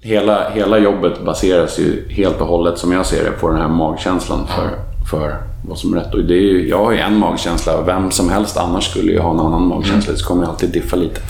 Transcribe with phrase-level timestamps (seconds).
[0.00, 3.68] Hela, hela jobbet baseras ju helt och hållet, som jag ser det, på den här
[3.68, 4.70] magkänslan för,
[5.10, 5.36] för
[5.68, 6.14] vad som är rätt.
[6.14, 9.18] Och det är ju, jag har ju en magkänsla, vem som helst annars skulle ju
[9.18, 10.12] ha en annan magkänsla.
[10.12, 11.20] Det kommer ju alltid diffa lite.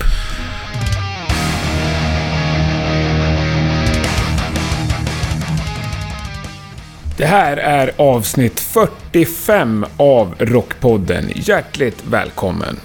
[7.17, 11.25] Det här är avsnitt 45 av Rockpodden.
[11.35, 12.79] Hjärtligt välkommen!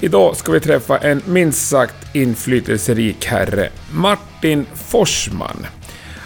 [0.00, 5.66] Idag ska vi träffa en minst sagt inflytelserik herre, Martin Martin Forsman.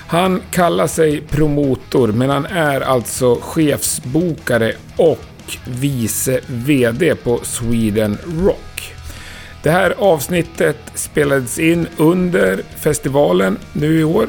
[0.08, 5.24] Han kallar sig promotor, men han är alltså chefsbokare och
[5.64, 8.94] vice VD på Sweden Rock.
[9.62, 14.28] Det här avsnittet spelades in under festivalen nu i år.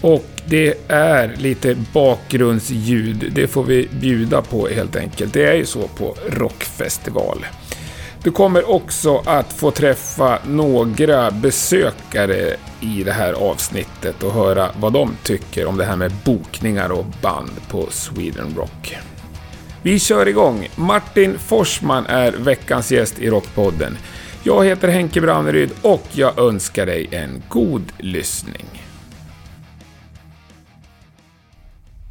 [0.00, 5.32] Och det är lite bakgrundsljud, det får vi bjuda på helt enkelt.
[5.32, 7.46] Det är ju så på rockfestival.
[8.22, 14.92] Du kommer också att få träffa några besökare i det här avsnittet och höra vad
[14.92, 18.96] de tycker om det här med bokningar och band på Sweden Rock.
[19.82, 20.68] Vi kör igång.
[20.76, 23.96] Martin Forsman är veckans gäst i Rockpodden.
[24.42, 28.79] Jag heter Henke Branneryd och jag önskar dig en god lyssning.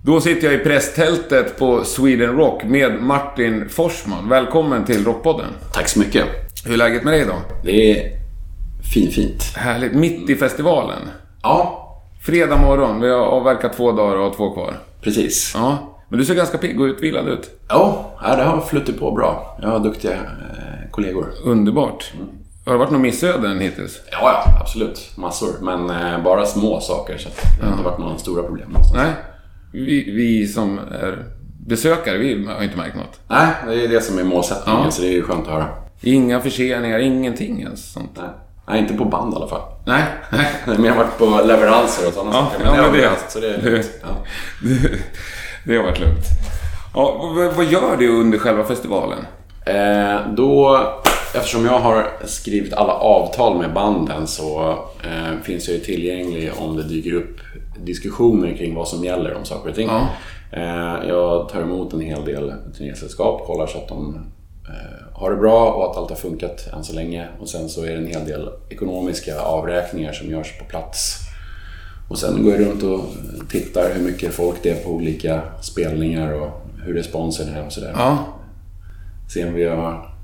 [0.03, 4.30] Då sitter jag i presstältet på Sweden Rock med Martin Forsman.
[4.30, 5.47] Välkommen till Rockpodden.
[5.73, 6.25] Tack så mycket.
[6.66, 7.33] Hur är läget med dig då?
[7.64, 8.11] Det är
[8.94, 9.44] fin, fint.
[9.55, 9.94] Härligt.
[9.94, 11.00] Mitt i festivalen.
[11.44, 11.86] Ja,
[12.22, 13.02] Fredag morgon.
[13.02, 14.73] Vi har avverkat två dagar och har två kvar.
[15.02, 15.52] precis.
[15.55, 15.77] Ja.
[16.09, 17.50] Men du ser ganska pigg och utvilad ut.
[17.70, 19.58] Ja, ja, det har flutit på bra.
[19.61, 21.27] Jag har duktiga eh, kollegor.
[21.44, 22.11] Underbart.
[22.66, 24.00] Har det varit några missöden hittills?
[24.11, 25.11] Ja, ja, absolut.
[25.17, 25.50] Massor.
[25.61, 29.03] Men eh, bara små saker, så det har inte varit några stora problem någonstans.
[29.03, 29.14] Nej.
[29.72, 31.23] Vi, vi som är
[31.67, 33.20] besökare, vi har inte märkt något.
[33.28, 34.92] Nej, det är det som är målsättningen, Ja.
[34.92, 35.66] så det är ju skönt att höra.
[36.02, 38.11] Inga förseningar, ingenting ens sånt.
[38.17, 38.26] Nej.
[38.67, 39.61] Nej, inte på band i alla fall.
[39.86, 40.48] Nej, nej.
[40.66, 42.66] Det har mer varit på leveranser och sådana Ja, saker.
[42.66, 43.86] ja, det har men det- haft, så det det-.
[44.02, 44.08] Ja.
[44.64, 44.89] Det,
[45.72, 46.26] det har varit lugnt.
[46.94, 49.20] Ja, vad, vad gör du under själva festivalen?
[49.66, 50.80] Eh, då,
[51.36, 54.70] eftersom jag har skrivit alla avtal med banden så
[55.04, 57.38] eh, finns jag ju tillgänglig om det dyker upp
[57.84, 59.88] diskussioner kring vad som gäller om saker och ting.
[59.88, 60.08] Ja.
[60.52, 64.16] Eh, jag tar emot en hel del turnésällskap, kollar så att de
[64.67, 67.28] eh, har det bra och att allt har funkat än så länge.
[67.40, 71.17] Och sen så är det en hel del ekonomiska avräkningar som görs på plats.
[72.10, 73.06] Och sen går jag runt och
[73.50, 76.50] tittar hur mycket folk det är på olika spelningar och
[76.86, 77.94] hur responsen är och sådär.
[77.98, 78.17] Ja,
[79.34, 80.16] Se om vi har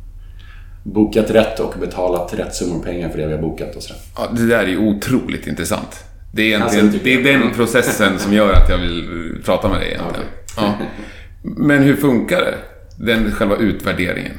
[0.84, 4.02] bokat rätt och betalat rätt summor pengar för det vi har bokat och sådär.
[4.18, 6.04] ja det där är ju otroligt intressant.
[6.35, 9.69] Det är, Alltså, egentligen, tycker det är den processen som gör att jag vill prata
[9.69, 10.29] med dig egentligen.
[10.57, 10.73] Ja.
[11.44, 12.56] Men hur funkar det?
[13.06, 14.38] Den själva utvärderingen?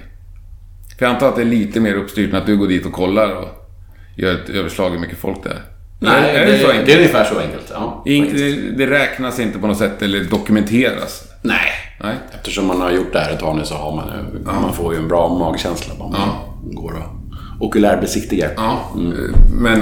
[0.98, 2.92] För jag antar att det är lite mer uppstyrt än att du går dit och
[2.92, 3.48] kollar och
[4.16, 5.62] gör ett överslag hur mycket folk det är.
[6.00, 7.70] Nej, är det, det, så det, är ungefär så enkelt.
[7.72, 8.78] Ja, Ing- faktiskt.
[8.78, 11.24] det, räknas inte på något sätt eller dokumenteras?
[11.42, 11.70] Nej.
[12.02, 12.14] Nej.
[12.34, 14.94] Eftersom man har gjort det här ett tag nu så har man ju, man får
[14.94, 16.28] ju en bra magkänsla om man
[16.74, 18.50] går och okulärbesiktigar.
[18.56, 18.94] Ja.
[19.60, 19.80] Men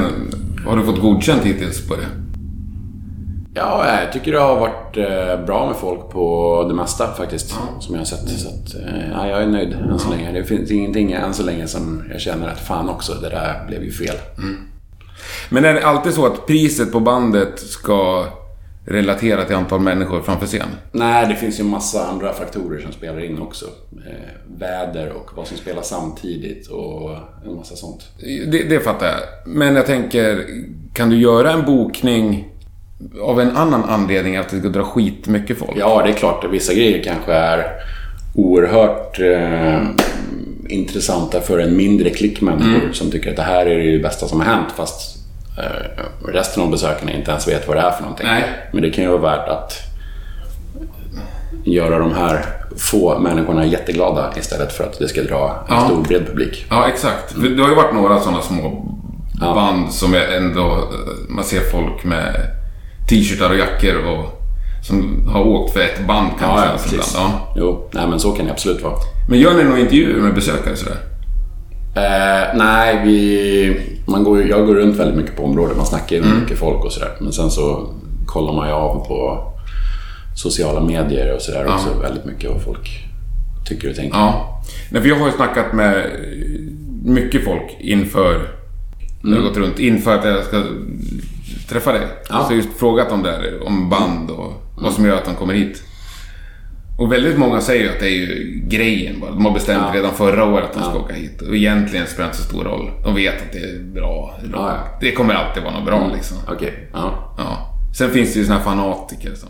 [0.65, 2.07] har du fått godkänt hittills på det?
[3.55, 7.55] Ja, jag tycker det har varit eh, bra med folk på det mesta faktiskt.
[7.81, 8.29] Som jag har sett.
[8.29, 10.33] Så att, eh, ja, jag är nöjd än så länge.
[10.33, 13.83] Det finns ingenting än så länge som jag känner att fan också, det där blev
[13.83, 14.17] ju fel.
[15.49, 18.27] Men är det alltid så att priset på bandet ska
[18.85, 20.69] relatera till antal människor framför scen?
[20.93, 23.67] Nej, det finns ju massa andra faktorer som spelar in också.
[24.07, 27.11] Eh, väder och vad som spelar samtidigt och
[27.45, 28.09] en massa sånt.
[28.47, 29.19] Det, det fattar jag.
[29.47, 30.47] Men jag tänker,
[30.93, 32.49] kan du göra en bokning
[33.23, 35.73] av en annan anledning att det ska dra skit mycket folk?
[35.77, 37.65] Ja, det är klart att vissa grejer kanske är
[38.35, 39.83] oerhört eh,
[40.69, 44.41] intressanta för en mindre klick människor som tycker att det här är det bästa som
[44.41, 45.24] har hänt fast
[46.29, 48.27] resten av besökarna inte ens vet vad det är för någonting.
[48.27, 48.45] Nej.
[48.73, 49.73] Men det kan ju vara värt att
[51.65, 52.45] göra de här
[52.77, 55.85] få människorna jätteglada istället för att det ska dra en Ja.
[55.85, 56.67] stor bred publik.
[56.71, 57.33] Ja, exakt.
[57.33, 58.91] För det har ju varit några sådana små
[59.41, 59.55] Ja.
[59.55, 60.89] band som är ändå...
[61.29, 62.35] Man ser folk med
[63.09, 64.41] t-shirtar och jackor och
[64.87, 66.67] som har åkt för ett band Ja, kanske.
[66.67, 67.15] ja, alltså precis.
[67.17, 67.53] ja.
[67.57, 68.95] Jo, nej men så kan det absolut vara.
[69.29, 70.97] Men gör ni några intervjuer med besökare sådär?
[71.97, 75.77] Eh, nej, vi, man går, jag går runt väldigt mycket på området.
[75.77, 77.11] Man snackar med mycket folk och sådär.
[77.21, 77.89] Men sen så
[78.27, 79.49] kollar man ju av på
[80.37, 83.05] sociala medier och sådär också väldigt mycket vad folk
[83.67, 84.19] tycker och tänker.
[84.19, 84.63] Ja.
[84.91, 86.07] Nej, för jag har ju snackat med
[87.05, 88.49] mycket folk inför...
[89.23, 90.63] När jag har gått runt inför att jag ska
[91.69, 92.03] träffa dig.
[92.29, 92.45] Ja.
[92.49, 95.55] Så just frågat om det här, om band och vad som gör att de kommer
[95.55, 95.83] hit.
[96.99, 99.31] Och väldigt många säger ju att det är ju grejen bara.
[99.31, 99.99] De har bestämt Ja.
[99.99, 100.99] redan förra året att de ska Ja.
[101.01, 101.43] åka hit.
[101.43, 102.91] Och egentligen spelar det inte så stor roll.
[103.05, 104.35] De vet att det är bra.
[104.43, 104.99] Ja, ja.
[105.01, 106.37] det kommer alltid vara något bra liksom.
[106.49, 107.35] Okej, ja.
[107.39, 107.71] Ja.
[107.99, 109.49] Sen finns det ju såna här fanatiker som...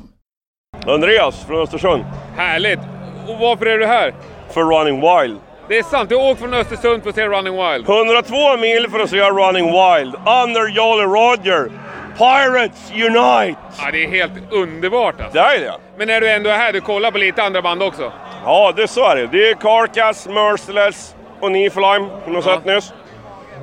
[0.86, 2.04] Andreas från Östersund.
[2.36, 2.80] Härligt!
[3.28, 4.14] Och varför är du här?
[4.50, 5.38] För Running Wild.
[5.68, 7.88] Det är sant, du har åkt från Östersund för att se Running Wild.
[7.88, 10.14] 102 mil för att se Running Wild.
[10.44, 11.70] Under Jolly Roger.
[12.18, 13.60] Pirates Unite!
[13.78, 15.32] Ja, det är helt underbart alltså.
[15.38, 15.72] Det är det.
[15.98, 18.12] Men när du ändå är här, du kollar på lite andra band också?
[18.44, 19.26] Ja, det är så är det.
[19.26, 22.56] Det är Carcass, Merciless och Niflheim som du har Ja.
[22.56, 22.92] sett nyss.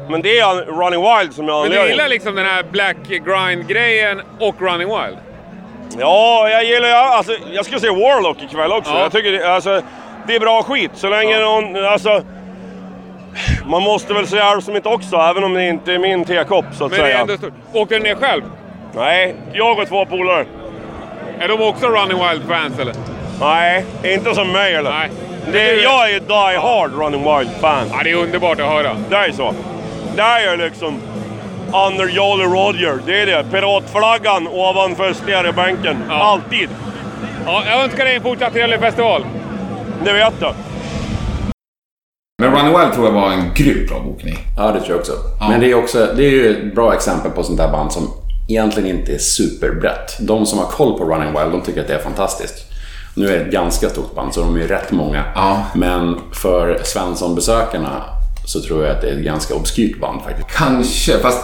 [0.09, 1.88] Men det är Running Wild som är Men du anledningen.
[1.89, 5.18] gillar liksom den här Black Grind-grejen och Running Wild?
[6.00, 6.88] Ja, jag gillar...
[6.88, 8.92] Jag, alltså, jag ska se Warlock ikväll också.
[8.92, 9.00] Ja.
[9.00, 9.81] Jag tycker alltså,
[10.27, 10.92] det är bra skit.
[10.94, 11.86] Så länge någon...
[11.86, 12.21] Alltså,
[13.65, 16.91] man måste väl säga Aerosmith också, även om det inte är min tekopp så att
[16.91, 17.19] Men är säga.
[17.19, 17.53] ändå stort.
[17.73, 18.43] Åkte du ner själv?
[18.95, 20.45] Nej, jag och två polare.
[21.39, 22.93] Är de också Running Wild-fans eller?
[23.41, 24.91] Nej, inte som mig eller?
[24.91, 25.09] Nej.
[25.51, 27.87] Det, jag är die hard Running Wild-fan.
[27.91, 28.95] Ja, det är underbart att höra.
[29.09, 29.53] Det är så.
[30.15, 31.01] Det är liksom
[31.87, 32.99] under Jolly Roger.
[33.05, 33.43] Det är det.
[33.51, 35.97] Piratflaggan ovanför stereobänken.
[36.09, 36.15] Ja.
[36.15, 36.69] Alltid.
[37.45, 39.25] Ja, jag önskar dig en fortsatt trevlig festival.
[40.03, 40.47] Det vet du.
[42.41, 44.38] Men Running Wild tror jag var en grymt bra bokning.
[44.57, 45.11] Ja, det tror jag också.
[45.39, 48.13] Men det är, också, det är ju ett bra exempel på sånt där band som
[48.49, 50.17] egentligen inte är superbrett.
[50.19, 52.55] De som har koll på Running Wild, de tycker att det är fantastiskt.
[53.15, 55.23] Nu är det ett ganska stort band, så de är rätt många.
[55.35, 55.63] Ja.
[55.73, 58.03] Men för Svensson-besökarna
[58.45, 60.57] så tror jag att det är ett ganska obskyrt band faktiskt.
[60.57, 61.43] Kanske, fast...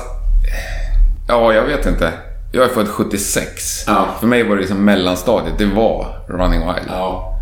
[1.28, 2.14] Ja, jag vet inte.
[2.54, 3.84] Jag är född 76.
[3.88, 4.06] Ja.
[4.20, 5.58] För mig var det liksom mellanstadiet.
[5.58, 6.88] Det var Running Wild.
[6.88, 7.37] Ja.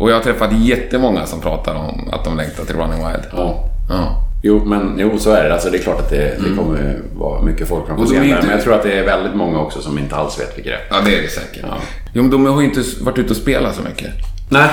[0.00, 3.22] Och jag har träffat jättemånga som pratar om att de längtar till Running Wild.
[3.32, 3.70] ja.
[3.88, 4.22] Ja.
[4.42, 5.52] Jo, men jo, så är det.
[5.54, 8.42] Alltså, det är klart att det, det kommer ju vara mycket folk från scenen inte-
[8.42, 10.76] Men jag tror att det är väldigt många också som inte alls vet vilka det
[10.76, 10.80] är.
[10.90, 11.62] Ja, det är det säkert.
[11.68, 11.76] Ja.
[12.12, 14.10] Jo, men de har ju inte varit ute och spelat så mycket.
[14.48, 14.68] Nej,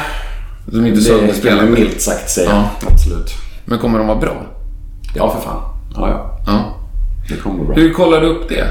[0.65, 2.49] De är inte det kan man milt sagt säga.
[2.49, 2.87] Ja.
[2.91, 3.31] Absolut.
[3.65, 4.35] Men kommer de vara bra?
[5.15, 5.61] Ja, för fan.
[5.95, 6.39] Ja, ja.
[6.47, 6.75] Ja.
[7.29, 7.75] Det kommer bra.
[7.75, 8.65] Hur kollar du upp det?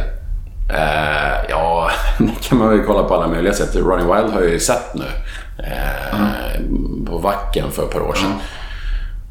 [0.73, 3.77] Eh, ja, det kan man väl kolla på alla möjliga sätt.
[3.77, 5.05] Running Wild har jag ju sett nu.
[5.59, 6.61] Eh,
[7.07, 8.33] På Wacken för ett par år sedan.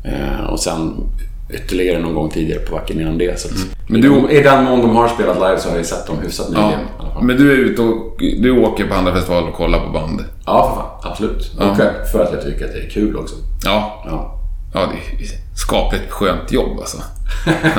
[0.04, 1.04] Eh, och sen
[1.50, 3.40] ytterligare någon gång tidigare på Wacken innan det.
[3.40, 3.54] Så att
[3.88, 6.16] Men du- I den mån de har spelat live så har jag ju sett dem
[6.24, 6.80] hyfsat nyligen.
[7.00, 7.22] Ja.
[7.22, 10.26] Men du är ute och du åker på andra festivaler och kollar på band?
[10.46, 11.12] Ja, för fan.
[11.12, 11.52] Absolut.
[11.60, 11.78] Och
[12.12, 13.36] för att jag tycker att det är kul också.
[13.66, 14.04] Ja.
[14.06, 14.38] Ja.
[14.74, 15.28] Ja, det är
[15.62, 16.98] skapligt skönt jobb alltså.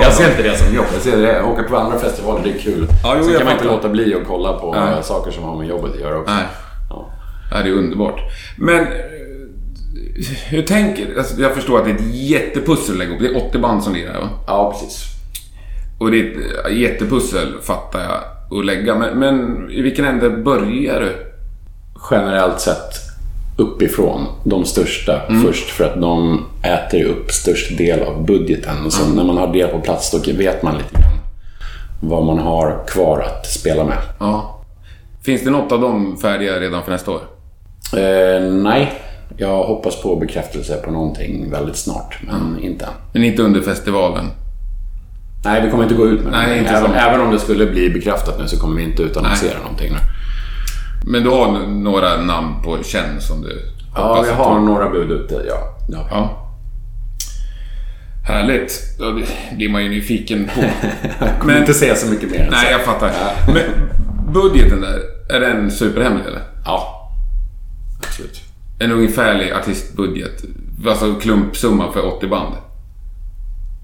[0.00, 0.86] Jag ser inte det som jobb.
[0.92, 2.86] Jag ser det, åka på andra festivaler, det är kul.
[3.02, 4.94] Ja, jo, Sen jag kan man inte låta bli att kolla på Nej.
[4.94, 6.34] eh, saker som har med jobbet att göra också.
[6.34, 6.44] Nej.
[6.90, 7.10] Ja.
[7.50, 8.20] Ja, det är underbart.
[8.56, 8.88] Men eh,
[10.48, 13.20] hur tänker alltså, Jag förstår att det är ett jättepussel att lägga ihop.
[13.20, 14.28] Det är 80 band som lirar va?
[14.46, 15.04] ja, precis.
[15.98, 18.94] Och det är ett eh, jättepussel fattar jag att lägga.
[18.94, 21.32] Men, men i vilken ände börjar du?
[22.10, 23.05] generellt sett
[23.56, 28.86] uppifrån de största först för att de äter upp störst del av budgeten.
[28.86, 31.16] Och sen när man har det på plats då vet man lite grann
[32.00, 33.98] vad man har kvar att spela med.
[34.18, 34.62] Ja.
[35.24, 37.20] Finns det något av dem färdiga redan för nästa år?
[37.92, 38.92] Eh, nej,
[39.36, 42.90] jag hoppas på bekräftelse på någonting väldigt snart, men inte än.
[43.12, 44.24] Men inte under festivalen?
[45.44, 47.90] Nej, vi kommer inte gå ut med Nej, inte även, även om det skulle bli
[47.90, 49.98] bekräftat nu så kommer vi inte ut och annonsera någonting nu.
[51.06, 53.62] Men du har några namn på känn som du
[53.94, 55.78] Ja, vi att har några bud ute, ja.
[55.88, 56.06] ja.
[56.10, 56.42] Ja.
[58.26, 58.98] Härligt.
[58.98, 59.12] Då
[59.56, 60.60] blir man ju nyfiken på.
[61.24, 63.12] Jag kommer inte säga så mycket mer än Nej, jag fattar.
[63.46, 63.62] Men
[64.32, 65.00] budgeten där,
[65.36, 66.42] är den superhemlig eller?
[66.64, 67.10] Ja,
[68.06, 68.40] absolut.
[68.78, 70.44] En ungefärlig artistbudget.
[70.86, 72.54] Alltså klumpsumma för 80 band.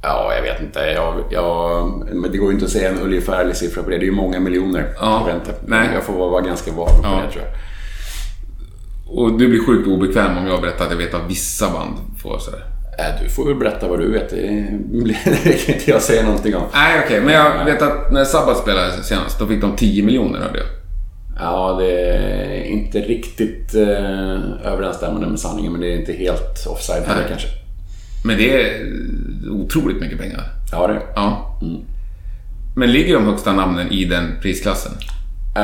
[0.02, 0.80] Ja, jag vet inte.
[0.80, 3.96] Jag, jag, men det går ju inte att säga en ungefärlig siffra på det.
[3.98, 4.94] Det är ju många miljoner.
[5.00, 5.50] Ja, inte.
[5.66, 5.88] nej.
[5.94, 7.22] jag får vara ganska vag på Ja.
[7.26, 7.52] det tror jag.
[9.18, 12.38] Och du blir sjukt obekväm om jag berättar att jag vet att vissa band får
[12.38, 12.64] sådär.
[12.98, 14.30] Äh, du får väl berätta vad du vet.
[14.30, 16.62] Det, kan inte jag säga någonting om.
[16.74, 17.20] Nej, okej.
[17.20, 20.66] Men jag vet att när Sabbath spelade senast, då fick de 10 miljoner hörde jag.
[21.40, 27.02] Ja, det är inte riktigt eh, överensstämmande med sanningen, men det är inte helt offside
[27.04, 27.48] heller kanske.
[28.24, 28.92] Men det är
[29.50, 30.42] otroligt mycket pengar.
[30.72, 31.02] Ja, det.
[31.14, 31.58] Ja.
[32.76, 34.92] Men ligger de högsta namnen i den prisklassen?
[35.56, 35.62] Uh,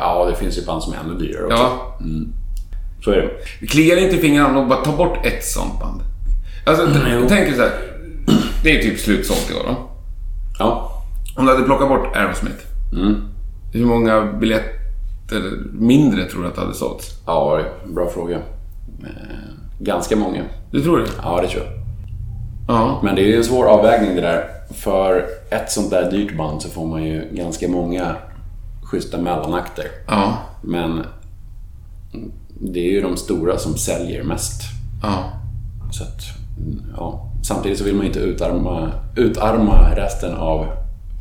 [0.00, 1.56] ja, det finns ju band som är ännu dyrare också.
[1.56, 1.98] Ja.
[3.04, 3.16] Så är
[3.60, 3.66] det.
[3.66, 6.00] Kliar inte i fingrarna att bara ta bort ett sånt band.
[6.66, 7.70] Alltså, jag tänker så här.
[8.62, 9.90] Det är typ slutsålt i år då.
[10.58, 10.92] Ja.
[11.36, 12.64] Om du hade plockat bort Aerosmith.
[13.72, 17.20] Hur många biljetter mindre tror du att det hade sålts?
[17.26, 17.62] ja,
[17.94, 18.38] bra fråga.
[19.78, 20.42] Ganska många.
[20.70, 21.06] Du tror det?
[21.22, 21.72] Ja, det tror jag.
[22.68, 23.00] Ja.
[23.04, 24.44] Men det är ju en svår avvägning det där.
[24.74, 28.16] För ett sånt där dyrt band så får man ju ganska många
[28.82, 29.84] schyssta mellanakter.
[30.06, 30.38] Ja.
[30.62, 31.02] Men
[32.60, 34.62] det är ju de stora som säljer mest.
[35.02, 35.32] Ja.
[35.90, 36.20] Så att,
[36.96, 37.24] ja.
[37.42, 40.66] Samtidigt så vill man ju inte utarma, utarma resten av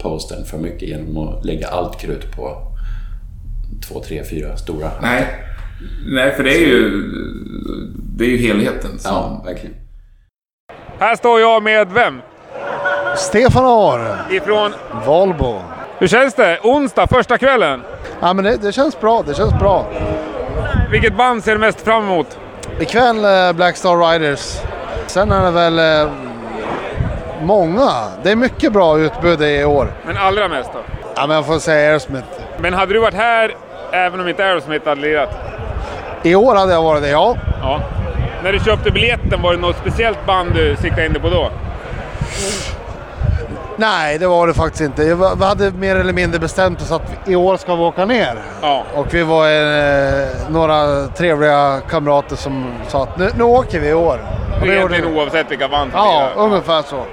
[0.02, 2.58] posten för mycket genom att lägga allt krut på
[3.88, 4.92] två, tre, fyra stora.
[5.02, 5.28] Nej.
[6.08, 7.04] Nej, för det är ju,
[8.18, 9.00] det är ju helheten.
[9.00, 9.14] Som...
[9.14, 9.76] Ja, verkligen.
[11.00, 12.22] Här står jag med vem?
[13.18, 14.74] Stefan Ahr, Ifrån...
[15.06, 15.62] Volvo.
[15.98, 16.60] Hur känns det?
[16.64, 17.82] Onsdag, första kvällen.
[18.20, 19.86] Ja, men det, det känns bra, det känns bra.
[20.92, 22.40] Vilket band ser du mest fram emot?
[22.80, 24.60] Ikväll eh, Black Star Riders.
[25.08, 26.12] Sen är det väl eh,
[27.42, 27.92] många.
[28.24, 29.92] Det är mycket bra utbud i år.
[30.06, 30.80] Men allra mest då?
[31.16, 32.28] Ja, men jag får säga Aerosmith.
[32.60, 33.56] Men hade du varit här
[33.92, 35.30] även om inte Aerosmith hade lirat?
[36.24, 37.36] I år hade jag varit det, ja.
[37.62, 37.82] Ja.
[38.44, 41.50] När du köpte biljetten, var det något speciellt band du siktade in dig på då?
[43.80, 45.16] Nej, det var det faktiskt inte.
[45.40, 48.36] Vi hade mer eller mindre bestämt oss att i år ska vi åka ner.
[48.62, 48.84] Ja.
[48.96, 53.94] Och vi var eh, några trevliga kamrater som sa att nu, nu åker vi i
[53.94, 54.20] år.
[54.62, 55.20] Och Det är egentligen vi.
[55.20, 56.46] oavsett vilka band som Ja, lirar.
[56.46, 57.04] ungefär så.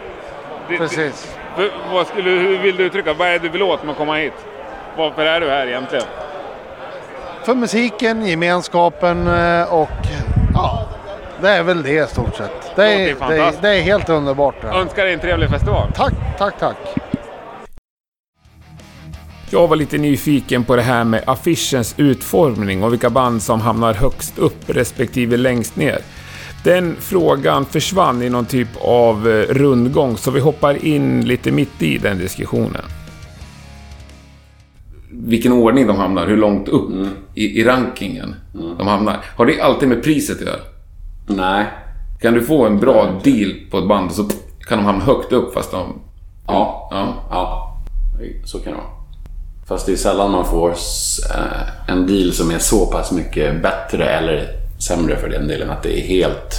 [0.68, 1.36] Det- Precis.
[1.56, 3.12] det- vad skulle, hur vill du uttrycka?
[3.14, 4.32] Vad är det du vill åt med att komma hit?
[4.96, 6.04] Varför är du här egentligen?
[7.44, 9.88] För musiken, gemenskapen eh, och
[10.54, 10.82] ja,
[11.42, 12.76] det är väl det i stort sett.
[12.76, 14.54] Det är, det, är, det är helt underbart.
[14.62, 14.68] det.
[14.68, 15.92] Önskar dig en trevlig festival.
[15.94, 16.76] Tack, tack, tack.
[19.50, 23.94] Jag var lite nyfiken på det här med affischens utformning och vilka band som hamnar
[23.94, 25.98] högst upp respektive längst ner.
[26.64, 31.82] Den frågan försvann i någon typ av eh, rundgång, så vi hoppar in lite mitt
[31.82, 32.82] i den diskussionen.
[35.10, 36.90] Vilken ordning de hamnar, hur långt upp
[37.34, 38.34] i, i rankingen
[38.78, 39.24] de hamnar.
[39.36, 40.73] Har det alltid med priset att göra?
[41.26, 41.66] Nej.
[42.20, 44.28] Kan du få en bra deal på ett band så
[44.68, 46.00] kan de hamna högt upp fast de...
[46.46, 46.88] Ja.
[46.90, 47.14] Ja.
[47.30, 47.76] Ja,
[48.44, 48.90] så kan det vara.
[49.66, 54.04] Fast det är sällan man får eh, en deal som är så pass mycket bättre
[54.04, 56.54] eller sämre för den delen att det är helt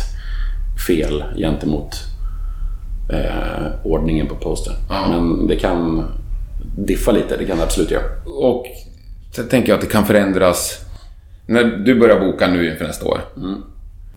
[0.87, 1.95] fel gentemot
[3.09, 4.73] eh, ordningen på posten.
[5.09, 6.07] Men det kan
[6.77, 8.03] diffa lite, det kan det absolut göra.
[8.25, 8.65] Och
[9.35, 10.79] sen tänker jag att det kan förändras
[11.45, 13.21] när du börjar boka nu inför nästa år.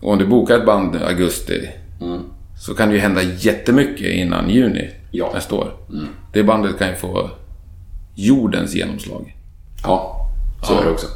[0.01, 1.69] Och om du bokar ett band i augusti
[2.59, 5.31] så kan det ju hända jättemycket innan juni Ja.
[5.33, 5.73] nästa år.
[6.33, 7.29] Det bandet kan ju få
[8.15, 9.35] jordens genomslag.
[9.83, 10.27] Ja,
[10.63, 11.07] så är det också.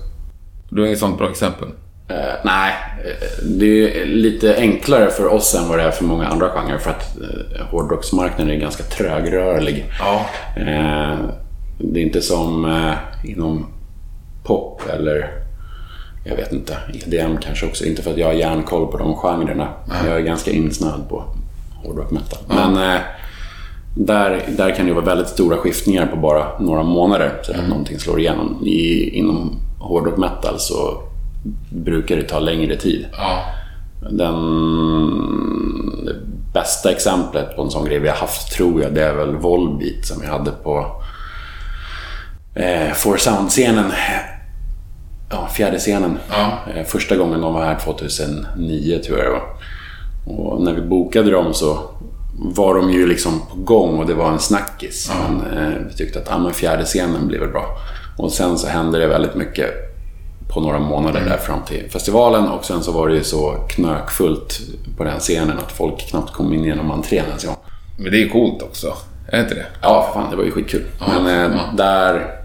[0.70, 1.68] Du har inget sånt bra exempel?
[2.08, 2.74] Eh, nej,
[3.06, 6.78] eh, det är lite enklare för oss än vad det är för många andra genrer
[6.78, 9.86] för att eh, hårdrocksmarknaden är ganska trögrörlig.
[10.00, 10.26] Ja.
[10.58, 11.20] Eh,
[11.80, 12.94] det är inte som eh,
[13.32, 13.66] inom
[14.44, 15.43] pop eller
[16.24, 17.86] jag vet inte, EDM kanske också.
[17.86, 19.68] Inte för att jag har järnkoll på de genrerna.
[20.06, 21.24] Jag är ganska insnöad på
[21.84, 22.40] hårdrock metal.
[22.48, 23.02] Men eh,
[23.96, 28.00] där, där kan det vara väldigt stora skiftningar på bara några månader så att någonting
[28.00, 28.66] slår igenom.
[28.66, 31.04] I, inom hårdrock metal så
[31.70, 33.06] brukar det ta längre tid.
[33.18, 33.44] Ja.
[34.12, 34.36] Den,
[36.06, 36.16] det
[36.54, 40.06] bästa exemplet på en sån grej vi har haft tror jag det är väl Volbeat
[40.06, 41.02] som vi hade på
[42.56, 43.92] eh, For Sound-scenen.
[45.34, 46.18] Ja, fjärde scenen.
[46.30, 46.60] Ja.
[46.76, 49.44] Eh, första gången de var här 2009 tror jag det var.
[50.36, 51.80] Och när vi bokade dem så
[52.36, 55.12] var de ju liksom på gång och det var en snackis.
[55.28, 57.66] Men eh, vi tyckte att ah, men fjärde scenen blir väl bra.
[58.18, 59.70] Och sen så hände det väldigt mycket
[60.54, 64.60] på några månader där fram till festivalen och sen så var det ju så knökfullt
[64.98, 67.60] på den scenen att folk knappt kom in genom entrén ens en gång.
[67.98, 68.94] Men det är ju coolt också.
[69.28, 69.66] Är det inte det?
[69.82, 70.84] Ja, för fan, det var ju skitkul.
[71.00, 71.74] Men eh, ja.
[71.78, 72.43] där...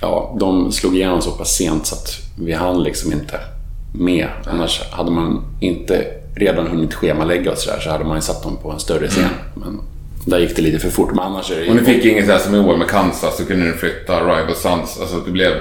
[0.00, 3.40] Ja, de slog igenom så pass sent så att vi hann liksom inte
[3.94, 4.28] med.
[4.46, 6.04] Annars hade man inte
[6.36, 9.28] redan hunnit schemalägga oss där så hade man ju satt dem på en större scen.
[9.54, 9.80] Men
[10.26, 11.08] där gick det lite för fort.
[11.10, 11.70] Men annars är det ju...
[11.70, 14.54] Och ni fick inget sånt som i år med Kansas, så kunde ni flytta Rival
[14.54, 14.98] Sons.
[15.00, 15.52] Alltså det blev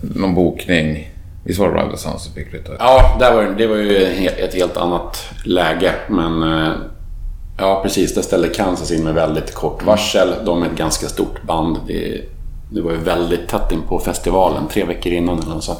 [0.00, 1.10] någon bokning.
[1.44, 2.72] Visst var det Rival Sons som fick flytta?
[2.78, 3.96] Ja, där var, det- det var ju
[4.38, 5.94] ett helt annat läge.
[6.08, 6.72] Men eh,
[7.58, 8.14] ja, precis.
[8.14, 10.28] Där ställde Kansas in med väldigt kort varsel.
[10.44, 11.76] De är ett ganska stort band.
[11.86, 12.20] Det,
[12.70, 15.78] det var ju väldigt tätt in på festivalen, tre veckor innan eller sånt.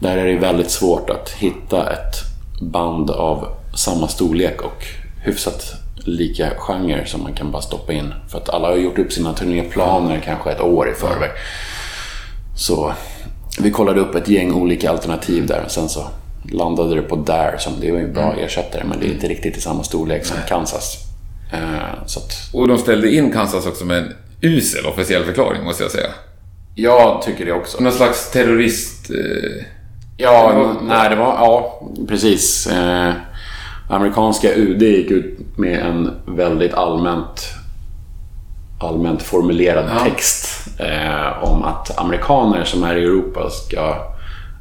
[0.00, 2.14] Där är det väldigt svårt att hitta ett
[2.60, 4.84] band av samma storlek och
[5.24, 8.14] hyfsat lika genre som man kan bara stoppa in.
[8.28, 11.30] För att alla har gjort upp sina turnéplaner kanske ett år i förväg.
[12.56, 12.92] Så
[13.60, 16.06] vi kollade upp ett gäng olika alternativ där och sen så
[16.52, 19.56] landade det på där som det var en bra ersättare men det är inte riktigt
[19.56, 20.96] i samma storlek som Kansas.
[21.52, 25.82] Eh, Så att Och de ställde in Kansas också med en usel officiell förklaring, måste
[25.82, 26.08] jag säga.
[26.74, 27.82] jag tycker det också.
[27.82, 29.10] Någon slags terrorist...
[29.10, 29.62] Eh,
[30.18, 32.66] Ja, Det var- nej det var, ja precis.
[32.66, 33.12] Eh,
[33.90, 37.48] amerikanska UD gick ut med en väldigt allmänt
[38.80, 40.04] allmänt formulerad Ja.
[40.04, 43.96] text eh, om att amerikaner som är i Europa ska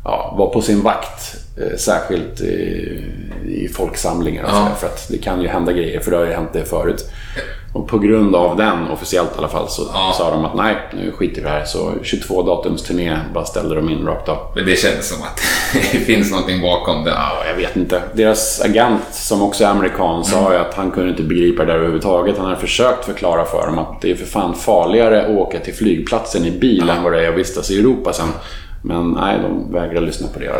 [0.04, 1.36] ja, vara på sin vakt.
[1.58, 3.04] Eh, särskilt i,
[3.48, 4.68] i folksamlingar och Ja.
[4.80, 7.10] För att det kan ju hända grejer, för det har ju hänt det förut.
[7.74, 10.14] Och på grund av den, officiellt i alla fall, så Ja.
[10.18, 11.66] sa de att nej, nu skiter vi i det här.
[11.66, 14.38] Så 22 datums turné bara ställde de in rakt av.
[14.56, 15.42] Men det känns som att
[15.92, 17.10] det finns någonting bakom det.
[17.12, 18.02] Ja, jag vet inte.
[18.14, 21.76] Deras agent, som också är amerikan, sa ju att han kunde inte begripa det där
[21.78, 22.38] överhuvudtaget.
[22.38, 25.74] Han hade försökt förklara för dem att det är för fan farligare att åka till
[25.74, 28.28] flygplatsen i bil än vad det är att vistas i Europa sen.
[28.82, 30.52] Men nej, de vägrar lyssna på det.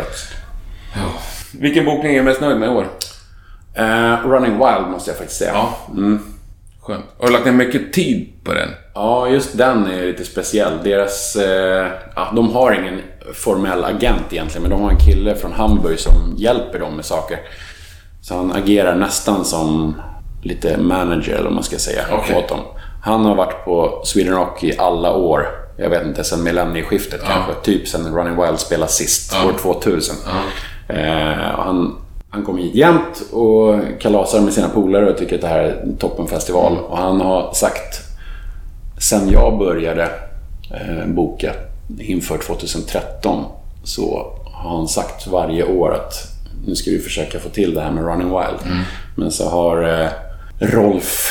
[1.60, 2.88] Vilken bokning är du mest nöjd med i år?
[3.74, 5.52] Eh, Running Wild måste jag faktiskt säga.
[5.54, 5.78] Ja.
[6.82, 7.04] Skönt.
[7.18, 8.68] Har du lagt ner mycket tid på den?
[8.94, 10.72] Ja, just den är lite speciell.
[10.84, 11.86] Deras, eh,
[12.16, 13.00] ja, de har ingen
[13.34, 17.38] formell agent egentligen, men de har en kille från Hamburg som hjälper dem med saker.
[18.22, 19.94] Så han agerar nästan som
[20.42, 22.36] lite manager, eller vad man ska säga, Okej.
[22.36, 22.60] åt dem.
[23.02, 25.46] Han har varit på Sweden Rock i alla år.
[25.78, 27.52] Jag vet inte, sen millennieskiftet kanske.
[27.62, 30.16] Typ sen Running Wild spelade sist, år 2000.
[30.88, 31.94] Eh, han,
[32.30, 35.82] han kommer hit jämt och kalasar med sina polare och tycker att det här är
[35.82, 36.78] en toppenfestival.
[36.88, 38.00] Och han har sagt
[38.98, 40.02] sen jag började
[40.70, 41.52] eh, boka
[41.98, 43.44] inför 2013
[43.84, 46.14] så har han sagt varje år att
[46.66, 48.76] nu ska vi försöka få till det här med Running Wild.
[49.16, 50.08] Men så har eh,
[50.60, 51.30] Rolf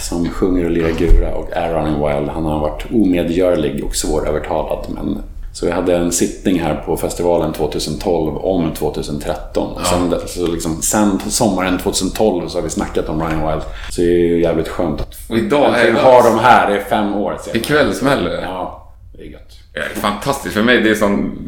[0.00, 4.86] som sjunger och lirar gura och är Running Wild, han har varit omedgörlig och svårövertalad.
[4.88, 9.72] Men, så vi hade en sittning här på festivalen 2012 om 2013.
[9.72, 13.62] Och sen, så liksom, sen sommaren 2012 så har vi snackat om Running Wild.
[13.90, 16.00] Så det är ju jävligt skönt att Och idag är Äntligen det...
[16.00, 17.56] har de här, det är fem år sedan.
[17.56, 18.42] Ikväll smäller det.
[18.42, 19.52] Ja, det är gött.
[19.74, 20.54] Ja, det är fantastiskt.
[20.54, 21.38] För mig det är sån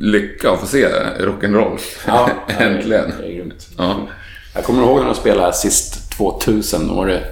[0.00, 0.86] lycka att få se
[1.18, 1.78] rock'n'roll.
[2.06, 2.28] Ja,
[2.58, 3.12] Äntligen.
[3.20, 3.68] Det är grymt.
[3.78, 3.94] Ja.
[4.54, 6.88] Jag kommer ihåg när de spelade sist 2000.
[6.88, 7.22] Då var det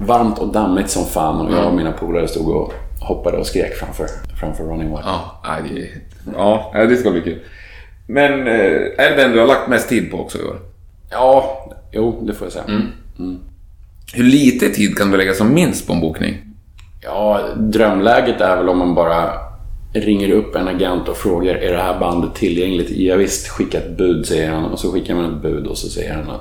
[0.00, 2.72] varmt och dammigt som fan och jag och mina polare stod och
[3.08, 4.06] hoppade och skrek framför,
[4.40, 5.02] framför Running Wild.
[5.04, 5.88] Ja, det,
[6.36, 7.38] ja, det ska bli kul.
[8.06, 10.56] Men eh, är det den du har lagt mest tid på också i år?
[11.10, 12.64] Ja, jo, det får jag säga.
[14.14, 16.36] Hur lite tid kan du lägga som minst på en bokning?
[17.02, 19.30] Ja, drömläget är väl om man bara
[19.92, 22.90] ringer upp en agent och frågar är det här bandet tillgängligt?
[22.90, 25.88] Ja, visst, skicka ett bud säger han och så skickar man ett bud och så
[25.88, 26.36] säger han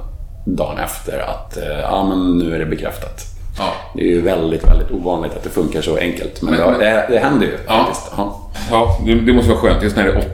[0.45, 3.37] dagen efter att eh, ja, men nu är det bekräftat.
[3.58, 3.74] Ja.
[3.96, 6.41] Det är ju väldigt, väldigt ovanligt att det funkar så enkelt.
[6.41, 7.74] Men, Men- det, det, det händer ju Ja.
[7.86, 8.12] faktiskt.
[8.17, 8.50] Ja.
[8.72, 9.84] Ja, det, det måste vara skönt.
[9.84, 10.28] Just när det är 80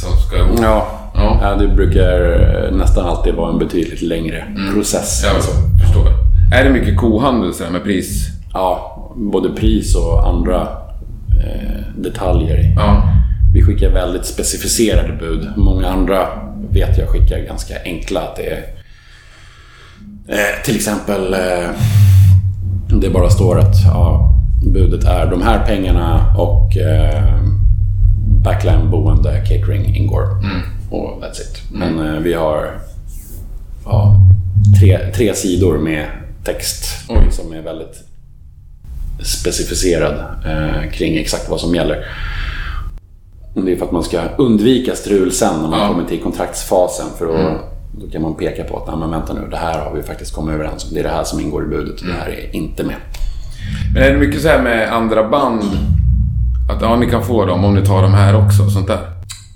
[0.00, 0.98] så ska Ja.
[1.14, 1.38] Ja.
[1.42, 1.54] Ja.
[1.54, 5.20] det brukar nästan alltid vara en betydligt längre process.
[5.24, 5.50] Jag Alltså.
[5.84, 6.08] förstår.
[6.54, 8.26] Är det mycket kohandel så med pris?
[8.52, 10.60] Ja, både pris och andra
[11.44, 12.72] eh, detaljer.
[12.76, 13.02] Ja.
[13.54, 15.48] Vi skickar väldigt specificerade bud.
[15.56, 16.28] Många andra
[16.70, 18.20] vet jag skickar ganska enkla.
[18.20, 18.62] Att det är,
[20.28, 21.68] eh, till exempel, eh,
[23.00, 24.32] det bara står att ja,
[24.72, 27.42] budet är de här pengarna och eh,
[28.44, 30.22] backline, boende, catering ingår.
[30.90, 31.62] Och that's it.
[31.72, 32.78] Men eh, vi har
[33.84, 34.16] ja,
[34.80, 36.06] tre, tre sidor med
[36.44, 37.30] text Oj.
[37.30, 38.04] som är väldigt
[39.22, 40.14] specificerad
[40.46, 42.04] eh, kring exakt vad som gäller.
[43.54, 45.88] Och Det är för att man ska undvika strul sen när man Ja.
[45.88, 47.06] kommer till kontraktsfasen.
[47.18, 47.58] För då,
[48.00, 50.34] då kan man peka på att Nej, men vänta nu, det här har vi faktiskt
[50.34, 50.94] kommit överens om.
[50.94, 52.96] Det är det här som ingår i budet och det här är inte med.
[53.94, 55.62] Men är det mycket så här med andra band?
[56.70, 59.00] Att ja, ni kan få dem om ni tar de här också, sånt där?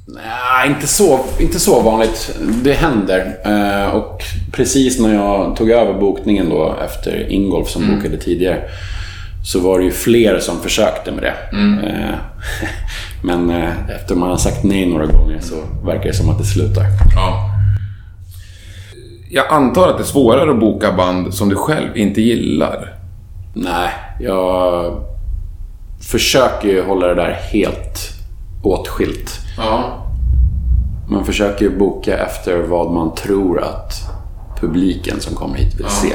[0.06, 2.38] Nej, inte så, inte så vanligt.
[2.62, 3.36] Det händer.
[3.44, 4.22] Eh, och
[4.52, 8.62] precis när jag tog över bokningen då efter Ingolf som bokade tidigare
[9.44, 11.34] så var det ju fler som försökte med det.
[11.52, 12.14] Eh,
[13.22, 16.44] men eh, efter man har sagt nej några gånger så verkar det som att det
[16.44, 16.84] slutar.
[17.14, 17.55] Ja.
[19.30, 22.94] Jag antar att det är svårare att boka band som du själv inte gillar.
[23.54, 24.92] Nej, jag
[26.00, 27.98] försöker ju hålla det där helt
[28.62, 29.40] åtskilt.
[29.58, 30.02] Ja.
[31.08, 33.92] Man försöker ju boka efter vad man tror att
[34.60, 36.12] publiken som kommer hit vill se.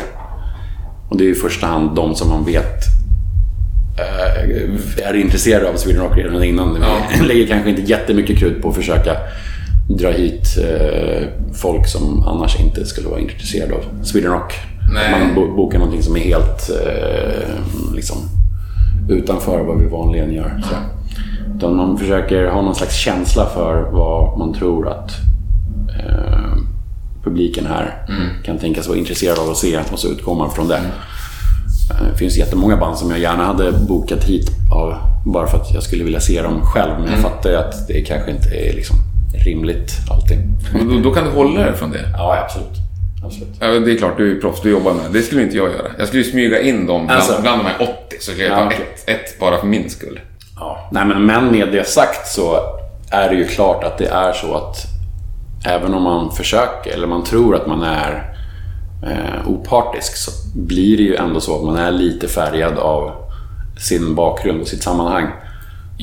[1.10, 2.84] Och det är i första hand de som man vet
[4.00, 6.78] eh, är intresserade av Sweden Rock redan innan.
[7.20, 9.18] Vi lägger kanske inte jättemycket krut på att försöka
[9.98, 14.54] dra hit eh, folk som annars inte skulle vara intresserade av Sweden Rock.
[14.94, 15.12] Nej.
[15.12, 18.18] Man bo- bokar någonting som är helt eh, liksom,
[19.10, 20.62] utanför vad vi vanligen gör.
[20.70, 20.76] Så.
[21.58, 25.12] Utan man försöker ha någon slags känsla för vad man tror att
[26.00, 26.58] eh,
[27.24, 28.06] publiken här
[28.46, 30.76] kan tänkas vara intresserad av att se och så utgår man från det.
[30.78, 35.74] Eh, Det finns jättemånga band som jag gärna hade bokat hit av, bara för att
[35.74, 36.92] jag skulle vilja se dem själv.
[37.00, 38.96] Men jag fattar ju att det kanske inte är liksom
[39.46, 40.38] rimligt alltid.
[40.80, 42.06] Och Då, då kan du hålla dig från det.
[42.18, 42.78] Ja, absolut.
[43.26, 43.56] absolut.
[43.60, 45.20] Ja, det är klart, du är proffs, du jobbar med det.
[45.20, 45.88] Det skulle inte jag göra.
[45.98, 47.42] Jag skulle ju smyga in dem bland, Alltså.
[47.42, 47.76] bland de här
[48.08, 48.88] 80, så skulle jag Ja, ta okej.
[49.06, 50.20] ett, ett bara för min skull.
[50.60, 50.90] Ja.
[50.92, 52.58] Nej, men, men med det sagt så
[53.12, 54.76] är det ju klart att det är så att
[55.66, 58.36] även om man försöker, eller man tror att man är
[59.04, 63.12] eh, opartisk, så blir det ju ändå så att man är lite färgad av
[63.80, 65.28] sin bakgrund och sitt sammanhang.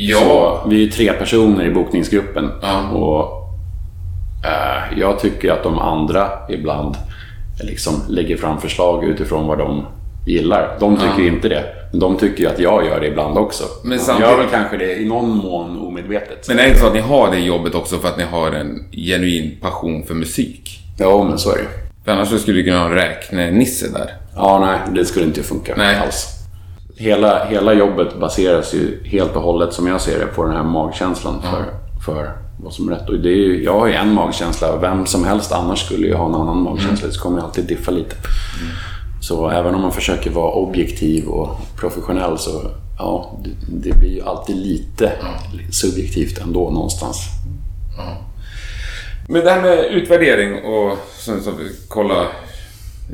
[0.00, 0.18] Ja.
[0.62, 2.88] Så vi är ju tre personer i bokningsgruppen Ja.
[2.90, 3.48] och
[4.44, 6.96] eh, jag tycker att de andra ibland
[7.60, 9.86] liksom lägger fram förslag utifrån vad de
[10.26, 10.76] gillar.
[10.80, 11.64] De tycker ju inte det.
[11.90, 13.64] Men de tycker ju att jag gör det ibland också.
[13.84, 16.48] Men samtidigt- gör väl kanske det i någon mån omedvetet.
[16.48, 18.52] Men är det inte så att ni har det jobbet också för att ni har
[18.52, 20.78] en genuin passion för musik?
[20.98, 21.68] Ja, men så är det.
[22.04, 24.10] För annars skulle du kunna ha en räknenisse där.
[24.36, 25.96] Ja, nej, det skulle inte funka Nej.
[25.96, 26.26] alls.
[27.00, 30.62] Hela, hela jobbet baseras ju helt och hållet, som jag ser det, på den här
[30.62, 31.64] magkänslan för,
[32.04, 32.32] för
[32.62, 33.08] vad som är rätt.
[33.08, 36.14] Och det är ju, jag har ju en magkänsla, vem som helst annars skulle ju
[36.14, 37.10] ha en annan magkänsla.
[37.10, 38.16] Så kommer jag alltid diffa lite.
[39.20, 43.50] Så även om man försöker vara objektiv och professionell så ja, det,
[43.88, 45.12] det blir ju alltid lite
[45.70, 47.16] subjektivt ändå någonstans.
[49.28, 51.50] Men det här med utvärdering och så, så,
[51.88, 52.26] kolla,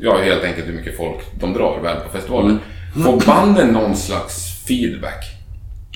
[0.01, 2.59] ja helt enkelt hur mycket folk de drar väl på festivalen.
[3.03, 5.25] Får banden någon slags feedback?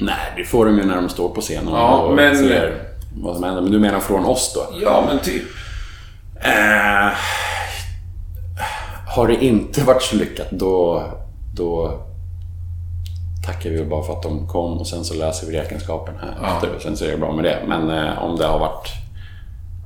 [0.01, 2.81] Nej, det får de ju när de står på scenen Ja, och men- ser
[3.23, 3.62] vad som händer.
[3.62, 4.75] Men du menar från oss då?
[4.81, 5.43] Ja, men typ.
[6.41, 7.13] Eh,
[9.15, 11.03] har det inte varit så lyckat då,
[11.55, 11.99] då
[13.45, 16.53] tackar vi bara för att de kom och sen så läser vi räkenskapen här Ja.
[16.55, 17.59] efter och sen så är det bra med det.
[17.67, 18.89] Men eh, om det har varit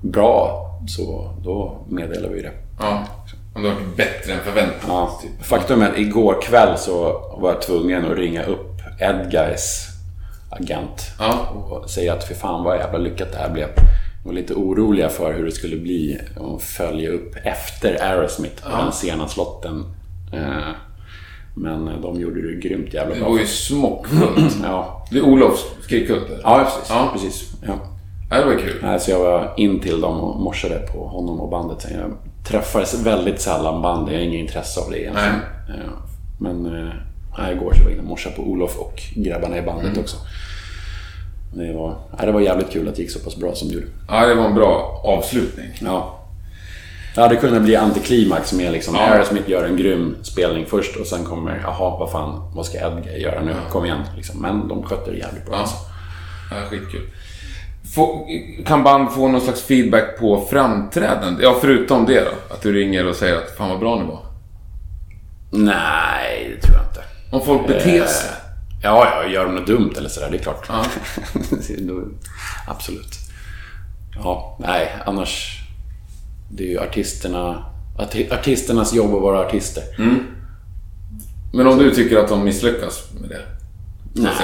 [0.02, 2.52] bra så då meddelar vi det.
[2.80, 3.04] Ja.
[3.56, 4.84] Om det har varit bättre än förväntat.
[4.88, 5.20] Ja.
[5.22, 5.46] Typ.
[5.46, 7.04] Faktum är att igår kväll så
[7.38, 9.88] var jag tvungen att ringa upp Edguys
[10.50, 11.34] agent Ja.
[11.56, 13.68] och säga att för fan vad jävla lyckat det här blev.
[13.76, 16.20] De var lite oroliga för hur det skulle bli
[16.56, 19.86] att följa upp efter Aerosmith på den sena slotten.
[20.34, 20.72] Eh,
[21.56, 23.30] Men de gjorde det grymt jävla Det bra.
[23.30, 24.56] var ju smockfullt.
[24.64, 26.40] Ja, Det är Olofs skrikkulter.
[26.44, 26.90] ja precis.
[26.90, 27.10] Ja.
[27.14, 27.52] precis.
[27.68, 27.74] Ja.
[28.30, 29.00] Ja, det var kul.
[29.00, 31.82] Så jag var in till dem och morsade på honom och bandet.
[31.82, 32.00] sen.
[32.00, 32.12] Jag
[32.48, 35.36] träffar väldigt sällan band, jag har inget intresse av det egentligen.
[35.70, 35.92] Eh,
[36.40, 36.94] Men eh,
[37.38, 40.00] nej, igår så var jag inne och på Olof och grabbarna i bandet Mm.
[40.00, 40.18] också.
[41.56, 43.74] Det var, nej, det var jävligt kul att det gick så pass bra som det
[43.74, 43.86] gjorde.
[44.08, 45.68] Ja, det var en bra avslutning.
[45.82, 46.20] Ja.
[47.16, 49.02] Det hade kunnat bli antiklimax med liksom Ja.
[49.02, 53.18] Aerosmith gör en grym spelning först och sen kommer, jaha vad fan, vad ska Edgar
[53.18, 53.56] göra nu?
[53.72, 54.02] Kom igen.
[54.16, 54.42] Liksom.
[54.42, 55.56] Men de skötte det jävligt bra.
[55.56, 55.60] Ja.
[55.62, 55.76] Alltså.
[56.52, 57.10] Ja, skitkul.
[57.96, 58.28] Få,
[58.66, 61.44] kan band få någon slags feedback på framträdande?
[61.44, 62.54] Ja, förutom det då.
[62.56, 64.26] Att du ringer och säger att fan vad bra ni var.
[65.52, 67.04] Nej, det tror jag inte.
[67.32, 68.30] Om folk beter sig.
[68.84, 70.66] Ja, ja, gör de något dumt eller sådär, det är klart.
[70.70, 70.86] Ja.
[72.68, 73.14] Absolut.
[74.16, 75.60] Ja, nej, annars...
[76.52, 77.66] Det är ju artisterna...
[77.98, 79.84] arti- Artisternas jobb att vara artister.
[81.54, 83.42] Men om du tycker att de misslyckas med det?
[84.22, 84.44] så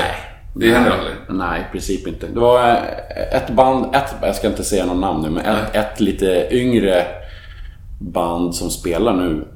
[0.54, 0.70] Nej.
[0.70, 1.16] Det händer aldrig?
[1.30, 2.28] Nej, i princip inte.
[2.28, 5.76] Det var eh, ett band, ett, jag ska inte säga någon namn nu, men ett,
[5.76, 7.06] ett lite yngre
[8.00, 9.48] band som spelar nu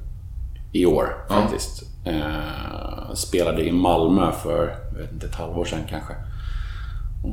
[0.72, 1.84] i år faktiskt.
[2.06, 6.14] Eh, spelade i Malmö för, vet inte, ett halvår sedan kanske.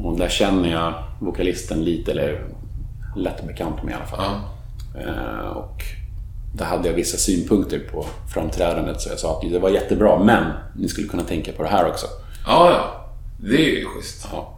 [0.05, 2.45] Och där känner jag vokalisten lite, eller
[3.17, 4.25] lätt bekant med i alla fall.
[4.95, 5.01] Ja.
[5.01, 5.83] Eh, och
[6.55, 10.45] där hade jag vissa synpunkter på framträdandet så jag sa att det var jättebra, men
[10.77, 12.07] ni skulle kunna tänka på det här också.
[12.47, 13.00] Ja, ja.
[13.43, 14.29] Det är ju schysst.
[14.33, 14.57] Ja.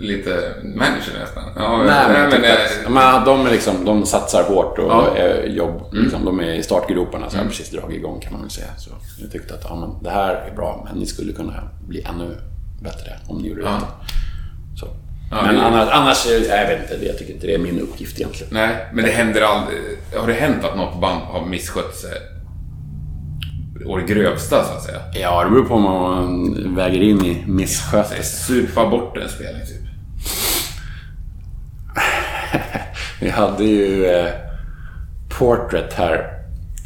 [0.00, 1.42] Lite manager nästan.
[1.56, 2.40] Ja, Nej, men, men, typ
[2.86, 5.16] att- men de, är liksom, de satsar hårt och Ja.
[5.16, 8.50] är jobb, liksom, de är i startgroparna så har precis dragit igång kan man väl
[8.50, 8.66] säga.
[8.78, 8.90] Så
[9.20, 12.36] jag tyckte att ja, men det här är bra, men ni skulle kunna bli ännu
[12.82, 13.68] bättre om ni gjorde Ja.
[13.70, 14.78] det.
[14.80, 14.86] Så.
[15.30, 17.80] Ja, men det- annars, annars, jag vet inte, det- jag tycker inte det är min
[17.80, 18.54] uppgift egentligen.
[18.54, 19.78] Nej, men det händer aldrig.
[20.16, 22.12] Har det hänt att något band har misskött sig?
[23.84, 25.00] Och det grövsta, så att säga.
[25.12, 28.22] Ja, det beror på om man väger in i misskötelse.
[28.22, 29.82] Supa bort en spelning, typ.
[33.20, 34.32] Vi hade ju eh,
[35.38, 36.14] Portrait här,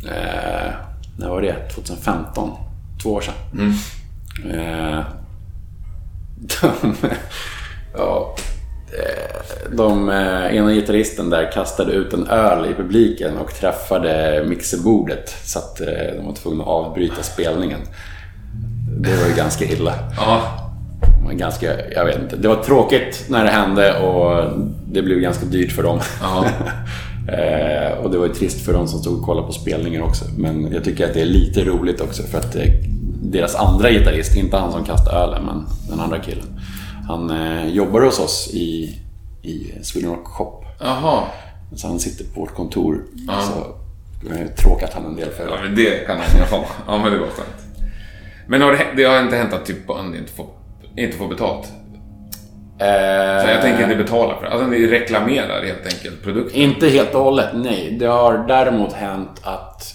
[0.04, 0.72] eh,
[1.18, 1.68] när var det?
[1.68, 2.50] 2015?
[3.02, 3.34] Två år sedan.
[4.50, 5.04] Eh,
[6.60, 6.96] de,
[7.94, 8.36] ja,
[9.72, 15.58] de eh, ena gitarristen där kastade ut en öl i publiken och träffade mixerbordet så
[15.58, 17.80] att eh, de var tvungna att avbryta spelningen.
[18.98, 19.94] Det var ju ganska illa.
[20.16, 20.42] Ja.
[21.32, 22.36] Ganska, jag vet inte.
[22.36, 24.50] Det var tråkigt när det hände och
[24.92, 26.00] det blev ganska dyrt för dem.
[26.22, 26.44] Ja.
[27.32, 30.24] eh, och det var ju trist för dem som stod och kollade på spelningen också.
[30.36, 32.62] Men jag tycker att det är lite roligt också för att eh,
[33.22, 36.46] deras andra gitarrist, inte han som kastade ölen, men den andra killen.
[37.10, 38.98] Han eh, jobbar hos oss i,
[39.42, 40.64] i Sweden Rock Shop.
[40.80, 41.22] Jaha.
[41.76, 43.04] Så han sitter på vårt kontor.
[43.28, 43.40] Ja.
[43.40, 43.52] Så
[44.28, 45.48] har tråkat han en del för.
[45.48, 46.64] Ja, men det kan han alla fall.
[46.86, 47.88] Ja, men det var skönt.
[48.48, 50.46] Men har det, det har inte hänt att typ band inte får,
[50.96, 51.72] inte får betalt?
[52.78, 54.50] Eh, Så jag tänker inte betala för det.
[54.50, 56.60] Alltså ni reklamerar helt enkelt produkten.
[56.60, 57.96] Inte helt och hållet, nej.
[58.00, 59.94] Det har däremot hänt att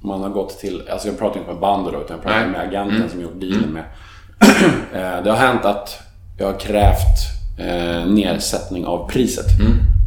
[0.00, 2.48] man har gått till, alltså jag pratar inte med bandet då, utan jag pratar Nej.
[2.48, 3.84] med agenten som gjort dealen med.
[4.94, 6.00] Eh, det har hänt att
[6.38, 7.18] jag har krävt
[7.58, 9.46] eh, nedsättning av priset.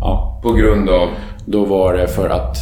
[0.01, 1.09] Ja, På grund av...
[1.45, 2.57] då var det för att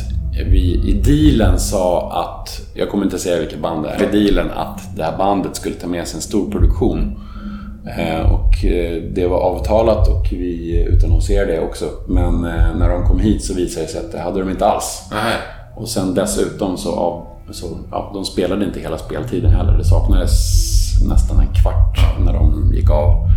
[0.45, 4.51] vi i dealen sa att, jag kommer inte säga vilket band det är, i dealen
[4.51, 7.19] att det här bandet skulle ta med sig en stor produktion.
[7.97, 11.85] Eh, och eh, det var avtalat och vi utannonserade det också.
[12.07, 14.65] Men eh, när de kom hit så visade det sig att det hade de inte
[14.65, 15.07] alls.
[15.11, 15.35] Nej.
[15.75, 19.77] Och sen dessutom så, av, så ja, de spelade inte hela speltiden heller.
[19.77, 20.31] Det saknades
[21.09, 23.29] nästan en kvart när de gick av.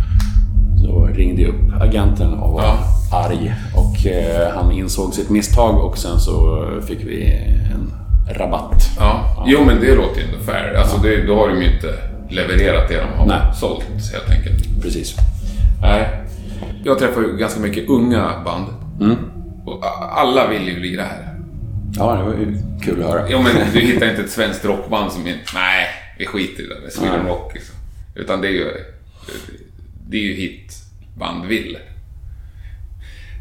[0.85, 2.77] Så ringde jag upp agenten och var Ja.
[3.17, 3.53] arg.
[3.75, 7.31] Och eh, han insåg sitt misstag och sen så fick vi
[7.73, 7.91] en
[8.35, 8.89] rabatt.
[8.99, 9.43] Ja.
[9.47, 10.73] Jo, men det låter ju ändå fair.
[10.79, 11.87] Alltså, det, då har de ju inte
[12.29, 13.41] levererat det de har Nej.
[13.55, 14.81] sålt, helt enkelt.
[14.81, 15.15] Precis.
[15.81, 16.07] Nej.
[16.83, 18.65] Jag träffar ju ganska mycket unga band.
[19.65, 21.30] Och a- alla vill ju bli det här.
[21.97, 23.25] Ja, det var ju kul att höra.
[23.29, 25.35] Jo, men du hittar inte ett svenskt rockband som är...
[25.53, 26.91] Nej, vi skiter i det.
[26.91, 27.31] Sweden Nej.
[27.31, 27.53] Rock.
[27.53, 27.75] Liksom.
[28.15, 28.71] Utan det är ju...
[30.09, 30.73] Det är ju hit
[31.17, 31.77] band vill.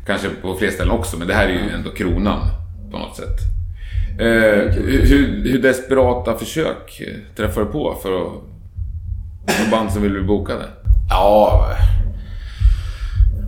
[0.06, 2.40] Kanske på fler ställen också, men det här är ju ändå kronan
[2.90, 3.38] på något sätt.
[4.20, 5.06] Eh, hur,
[5.44, 7.02] hur- desperata försök
[7.36, 8.32] träffar du på för att...
[9.54, 10.64] För band som vill bli bokade?
[11.10, 11.66] Ja,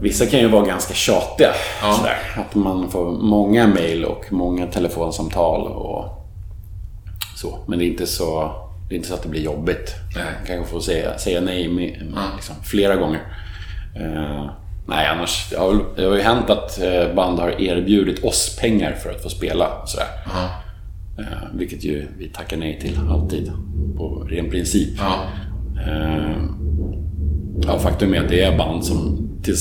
[0.03, 1.51] vissa kan ju vara ganska tjatiga.
[1.83, 1.93] Ja.
[1.93, 2.17] Sådär.
[2.37, 6.05] Att man får många mejl och många telefonsamtal och
[7.37, 7.59] så.
[7.67, 8.53] Men det är inte så,
[8.89, 9.95] det är inte så att det blir jobbigt.
[10.17, 10.25] Nej.
[10.25, 13.21] Man kanske får säga, säga nej med, liksom, flera gånger.
[13.97, 14.51] Eh,
[14.87, 15.51] nej, annars.
[15.51, 19.23] Det har, det har ju hänt att eh, band har erbjudit oss pengar för att
[19.23, 19.67] få spela.
[19.87, 20.07] Sådär.
[21.19, 23.53] Eh, vilket ju vi tackar nej till alltid.
[23.97, 24.99] På ren princip.
[24.99, 25.15] Ja.
[25.87, 26.37] Eh,
[27.67, 29.57] Ja, faktum är att det är band som till,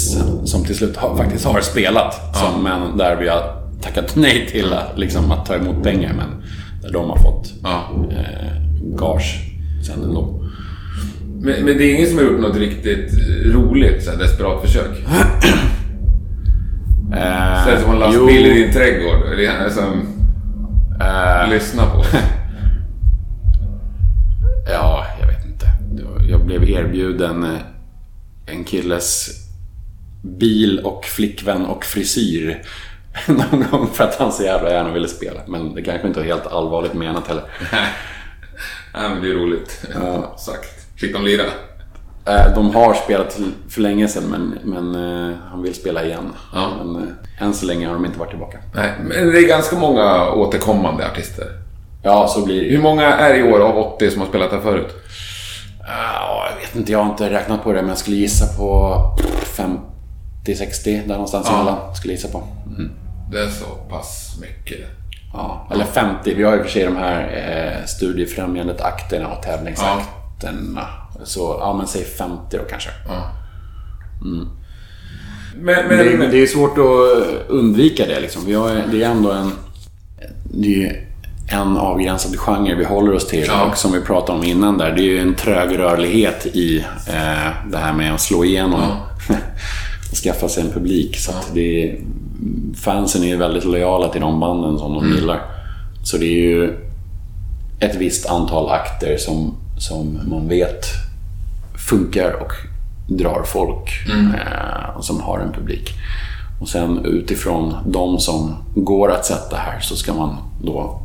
[0.48, 2.36] som till slut har, faktiskt har spelat.
[2.38, 6.14] Som, men där vi har tackat nej till att, liksom, att ta emot pengar.
[6.14, 6.44] Men
[6.82, 7.84] där de har fått Ja.
[8.12, 8.62] eh,
[9.00, 9.40] gage
[9.86, 10.44] sen ändå.
[11.40, 13.12] Men, men det är ingen som har gjort något riktigt
[13.46, 15.06] roligt så här, desperat försök?
[17.14, 19.34] Eh, Så här, som en lastbil i din trädgård?
[19.34, 20.02] Eller är det som...
[21.50, 22.04] Lyssna på?
[24.72, 25.66] Ja, jag vet inte.
[26.30, 27.60] Jag blev erbjuden eh,
[28.46, 29.30] en killes
[30.22, 32.62] bil och flickvän och frisyr
[33.28, 35.40] någon gång för att han så jävla gärna ville spela.
[35.48, 37.44] Men det kanske inte var helt allvarligt menat heller.
[38.94, 39.86] Nej, men det är roligt
[40.38, 41.00] sagt.
[41.00, 41.44] Fick de lira?
[42.26, 44.96] Eh, De har spelat för länge sedan men, men
[45.32, 46.34] eh, han vill spela igen.
[46.54, 46.70] Ja.
[46.84, 48.58] Men eh, än så länge har de inte varit tillbaka.
[48.76, 51.46] Nej, men det är ganska många återkommande artister.
[52.04, 52.70] Ja, så blir det.
[52.70, 54.88] Hur många är i år av 80 som har spelat här förut?
[55.88, 58.96] Ja, jag vet inte, jag har inte räknat på det men jag skulle gissa på
[60.46, 61.56] 50-60 där någonstans Ja.
[61.56, 61.96] emellan.
[61.96, 62.44] Skulle jag gissa på.
[63.32, 64.80] Det är så pass mycket.
[65.34, 66.34] Ja, eller 50.
[66.36, 70.88] Vi har ju för sig de här eh, studiefrämjandet akterna och tävlingsakterna.
[71.24, 72.90] Så ja, men säg 50 då kanske.
[74.22, 74.48] Men,
[75.56, 78.46] Men, men, det, men det är svårt att undvika det liksom.
[78.46, 79.52] Vi har, det är ändå en...
[80.54, 81.08] Det är
[81.52, 83.46] en avgränsad genre vi håller oss till.
[83.48, 83.64] Ja.
[83.66, 87.70] Och som vi pratade om innan där, det är ju en trög rörlighet i eh,
[87.72, 88.96] det här med att slå igenom och
[90.16, 91.18] skaffa sig en publik.
[91.18, 92.00] Så det är,
[92.76, 95.42] fansen är ju väldigt lojala till de banden som de gillar.
[96.04, 96.74] Så det är ju
[97.80, 100.86] ett visst antal akter som, som man vet
[101.90, 102.52] funkar och
[103.18, 105.90] drar folk eh, och som har en publik.
[106.62, 111.02] Och sen utifrån de som går att sätta här så ska man då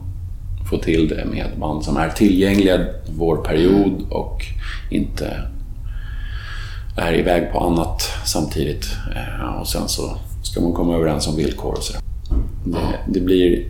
[0.71, 2.79] få till det med band som är tillgängliga
[3.17, 4.43] vår period och
[4.91, 5.43] inte
[6.97, 8.87] är iväg på annat samtidigt.
[9.17, 12.03] Eh, och sen så ska man komma överens om villkor och sådär.
[12.65, 12.79] Det,
[13.13, 13.65] det blir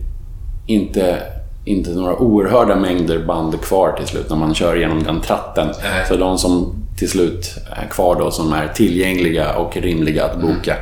[0.66, 1.22] inte,
[1.64, 5.68] inte några oerhörda mängder band kvar till slut när man kör igenom den tratten.
[5.82, 6.06] Nej.
[6.08, 10.76] Så de som till slut är kvar då, som är tillgängliga och rimliga att boka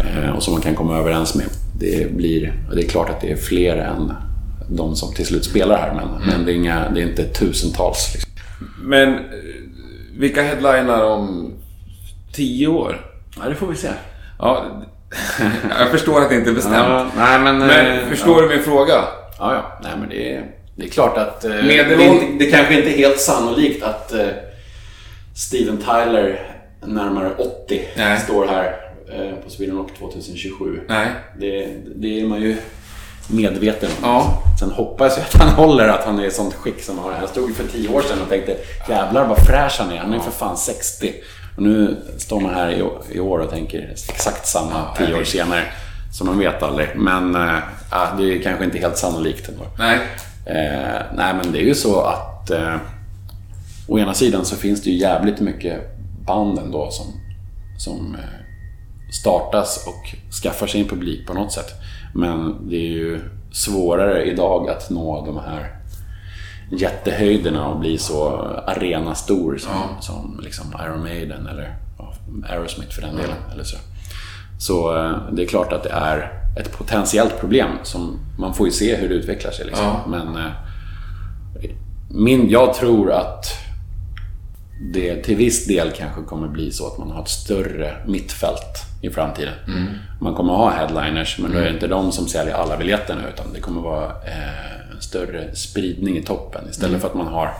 [0.00, 1.46] eh, och som man kan komma överens med.
[1.78, 4.12] Det, blir, det är klart att det är fler än
[4.68, 8.14] de som till slut spelar här, men, men det, är inga, det är inte tusentals.
[8.14, 8.32] Liksom.
[8.82, 9.20] men eh,
[10.18, 11.52] vilka headlinar om
[12.36, 13.00] 10 år?
[13.42, 13.88] Ja, det får vi se.
[14.38, 14.66] Ja,
[15.78, 16.74] jag förstår att det inte är bestämt.
[16.76, 18.48] Ja, nej, men, Men eh, förstår ja.
[18.48, 18.94] du min fråga?
[19.38, 19.78] Ja, ja.
[19.82, 20.44] Nej, men det är,
[20.76, 21.44] det är klart att...
[21.44, 24.26] Eh, det, är inte, det kanske inte är helt sannolikt att eh,
[25.34, 28.20] Steven Tyler, närmare 80, Nej.
[28.20, 28.76] står här
[29.12, 30.80] eh, på Sweden Rock 2027.
[30.88, 31.06] Nej.
[31.40, 32.56] Det, det är man ju
[33.28, 34.08] medveten om.
[34.08, 34.42] Ja.
[34.60, 37.20] Sen hoppas jag att han håller, att han är i sånt skick som han är.
[37.20, 38.56] Jag stod för tio år sedan och tänkte
[38.88, 39.98] jävlar vad fräsch han är.
[39.98, 41.14] Han är för fan 60.
[41.56, 42.82] Och nu står man här i,
[43.16, 45.62] i år och tänker exakt samma tio år senare.
[46.12, 46.88] Så man vet aldrig.
[46.96, 47.58] Men äh,
[48.18, 49.64] det är kanske inte helt sannolikt ändå.
[49.78, 49.98] Nej.
[50.46, 52.76] Eh, nej, men det är ju så att eh,
[53.88, 55.80] å ena sidan så finns det ju jävligt mycket
[56.26, 57.06] band ändå som,
[57.78, 58.46] som eh,
[59.12, 61.72] startas och skaffar sig en publik på något sätt.
[62.14, 63.20] Men det är ju
[63.52, 65.75] svårare idag att nå de här
[66.70, 68.28] jättehöjderna och bli så
[68.66, 70.00] arenastor som, ja.
[70.00, 72.14] som liksom Iron Maiden eller ja,
[72.48, 73.36] Aerosmith för den delen.
[73.52, 73.76] Eller så.
[74.58, 78.72] så eh, det är klart att det är ett potentiellt problem som man får ju
[78.72, 79.66] se hur det utvecklar sig.
[79.66, 79.86] Liksom.
[79.86, 80.04] Ja.
[80.08, 80.52] Men eh,
[82.10, 83.46] min, jag tror att
[84.92, 89.10] det till viss del kanske kommer bli så att man har ett större mittfält i
[89.10, 89.54] framtiden.
[89.66, 89.86] Mm.
[90.20, 91.76] Man kommer ha headliners, men då är det mm.
[91.76, 96.68] inte de som säljer alla biljetterna utan det kommer vara eh, större spridning i toppen.
[96.70, 97.00] Istället mm.
[97.00, 97.52] för att man har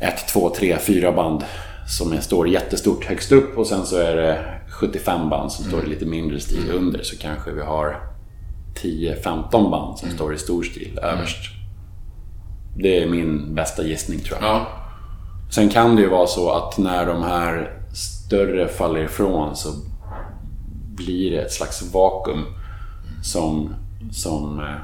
[0.00, 1.44] ett, två, tre, fyra band
[1.88, 5.76] som står jättestort högst upp och sen så är det 75 band som mm.
[5.76, 6.76] står i lite mindre stil mm.
[6.76, 8.10] under så kanske vi har
[8.82, 10.16] 10-15 band som mm.
[10.16, 11.52] står i stor stil överst.
[12.76, 14.50] Det är min bästa gissning tror jag.
[14.50, 14.66] Ja.
[15.50, 19.68] Sen kan det ju vara så att när de här större faller ifrån så
[20.96, 22.44] blir det ett slags vakuum
[23.22, 23.74] som,
[24.10, 24.74] som eh,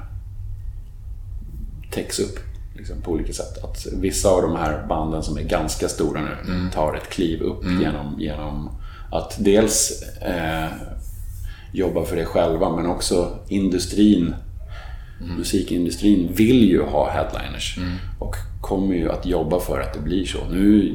[1.97, 2.39] täcks upp
[2.75, 3.65] liksom, på olika sätt.
[3.65, 6.71] Att vissa av de här banden som är ganska stora nu mm.
[6.71, 7.83] tar ett kliv upp mm.
[7.83, 8.71] genom, genom
[9.13, 10.69] att dels eh,
[11.73, 14.35] jobba för det själva men också industrin
[15.21, 15.37] Mm.
[15.37, 17.91] Musikindustrin vill ju ha headliners mm.
[18.19, 20.39] och kommer ju att jobba för att det blir så.
[20.51, 20.93] Nu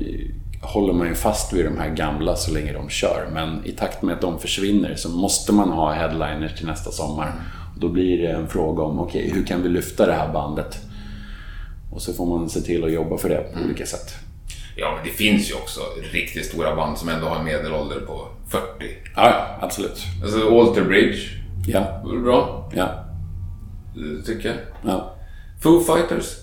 [0.62, 4.02] håller man ju fast vid de här gamla så länge de kör men i takt
[4.02, 7.26] med att de försvinner så måste man ha headliners till nästa sommar.
[7.26, 7.38] Mm.
[7.76, 10.80] Då blir det en fråga om, okej, okay, hur kan vi lyfta det här bandet?
[11.92, 13.66] Och så får man se till att jobba för det på mm.
[13.66, 14.16] olika sätt.
[14.76, 18.28] Ja, men det finns ju också riktigt stora band som ändå har en medelålder på
[18.50, 18.66] 40.
[19.16, 20.04] Ja, absolut.
[20.24, 21.20] Alltså Alter Bridge.
[21.68, 22.04] Ja.
[22.24, 22.72] Bra.
[22.76, 23.06] Ja.
[24.26, 24.58] Tycker jag.
[24.94, 25.16] Ja.
[25.64, 26.38] Foo Fighters.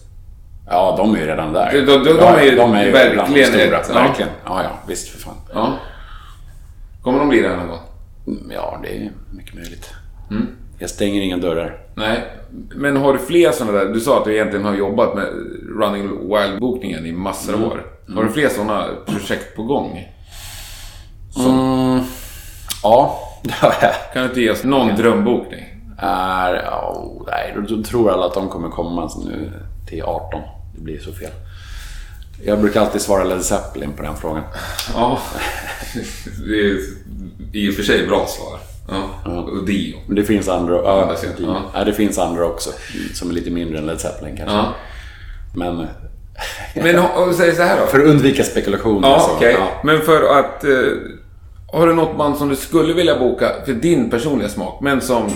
[0.67, 1.73] Ja, de är ju redan där.
[1.73, 3.81] De, de, de, ja, är ju de är verkligen stora.
[3.81, 4.31] Ett, verkligen.
[4.45, 5.37] Ja, ja, visst för fan.
[5.55, 5.79] Ja.
[7.03, 7.81] Kommer de bli det någon gång?
[8.27, 9.95] Mm, ja, det är mycket möjligt.
[10.31, 10.47] Mm.
[10.79, 11.81] Jag stänger inga dörrar.
[11.95, 12.25] Nej,
[12.75, 13.87] men har du fler sådana där?
[13.87, 15.27] Du sa att du egentligen har jobbat med
[15.81, 17.71] Running Wild-bokningen i massor av mm.
[17.71, 17.87] år.
[18.15, 20.09] Har du fler sådana projekt på gång?
[21.31, 21.45] Som...
[21.45, 22.05] Mm.
[22.83, 23.95] Ja, det har jag.
[24.13, 25.65] Kan du inte ge oss någon drömbokning?
[25.99, 26.69] Är...
[26.69, 29.53] Oh, nej, då tror alla att de kommer komma nu
[29.89, 30.41] till 18.
[30.75, 31.31] Det blir så fel.
[32.45, 34.45] Jag brukar alltid svara Led Zeppelin på den frågan.
[34.95, 35.19] Ja,
[36.47, 36.79] det är
[37.53, 38.59] i och för sig bra svar.
[38.89, 39.31] Ja.
[39.31, 39.97] Och Dio.
[40.07, 41.63] Men det finns andra, ja, ja.
[41.75, 42.71] ja, det finns andra också.
[43.15, 44.57] Som är lite mindre än Led Zeppelin kanske.
[44.57, 44.75] Ja.
[45.55, 45.87] Men...
[46.75, 46.99] Men
[47.29, 47.87] och säg så här då.
[47.87, 49.09] För att undvika spekulationer.
[49.09, 49.53] Ja, okay.
[49.53, 49.69] ja.
[49.85, 50.65] Men för att...
[50.65, 50.71] Eh,
[51.73, 55.31] har du något band som du skulle vilja boka för din personliga smak, men som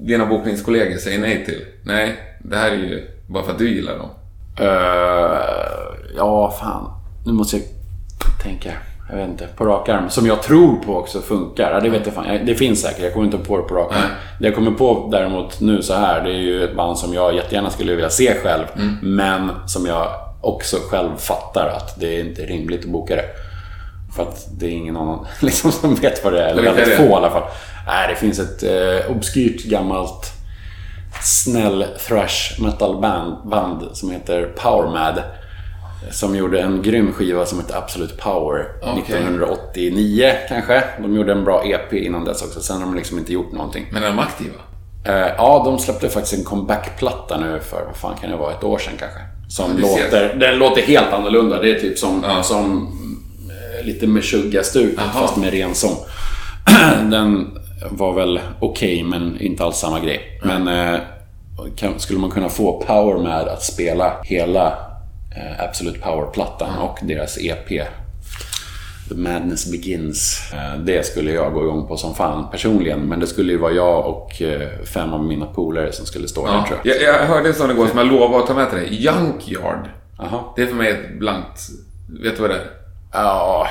[0.00, 1.64] dina bokningskollegor säger nej till?
[1.82, 4.10] Nej, det här är ju bara för att du gillar dem.
[4.60, 4.66] Uh,
[6.16, 6.90] ja, fan.
[7.26, 7.64] Nu måste jag
[8.42, 8.72] tänka
[9.10, 11.72] jag vet inte, på rak arm, som jag tror på också funkar.
[11.72, 12.46] Ja, det vet jag fan.
[12.46, 14.10] Det finns säkert, jag kommer inte på det på rak arm.
[14.38, 17.34] Det jag kommer på däremot nu så här, det är ju ett band som jag
[17.34, 18.64] jättegärna skulle vilja se själv.
[18.76, 18.96] Mm.
[19.02, 20.08] Men som jag
[20.40, 23.24] också själv fattar att det är inte rimligt att boka det.
[24.16, 26.48] För att det är ingen annan liksom, som vet vad det är.
[26.48, 27.44] Eller väldigt få i alla fall.
[27.86, 30.32] Nej, det finns ett eh, obskyrt gammalt
[31.22, 35.22] snäll thrash metal band, band som heter Powermad.
[36.10, 38.98] Som gjorde en grym skiva som heter Absolute Power okay.
[38.98, 40.84] 1989 kanske.
[41.02, 42.60] De gjorde en bra EP innan dess också.
[42.60, 43.86] Sen har de liksom inte gjort någonting.
[43.90, 44.54] Men är de aktiva?
[45.04, 48.64] Eh, ja, de släppte faktiskt en comeback-platta nu för, vad fan kan det vara, ett
[48.64, 49.20] år sedan kanske.
[49.48, 51.62] Som låter, den låter helt annorlunda.
[51.62, 52.42] Det är typ som, ja.
[52.42, 52.88] som
[53.50, 55.96] eh, lite Meshuggah-stuk fast med ren sång.
[57.10, 57.58] den
[57.90, 60.40] var väl okej, okay, men inte alls samma grej.
[60.44, 60.64] Mm.
[60.64, 61.00] Men eh,
[61.96, 64.78] skulle man kunna få Power med att spela hela
[65.58, 67.68] Absolute Power-plattan och deras EP
[69.08, 70.52] The Madness Begins.
[70.52, 73.00] Eh, det skulle jag gå igång på som fan personligen.
[73.00, 76.46] Men det skulle ju vara jag och eh, fem av mina polare som skulle stå
[76.46, 76.52] ja.
[76.52, 76.96] där tror jag.
[76.96, 77.02] jag.
[77.02, 79.02] Jag hörde en sån igår som jag lovade att ta med till dig.
[79.02, 79.88] Junkyard.
[80.18, 80.52] Aha.
[80.56, 81.60] Det är för mig ett blankt...
[82.22, 82.70] Vet du vad det är?
[83.12, 83.66] Ja,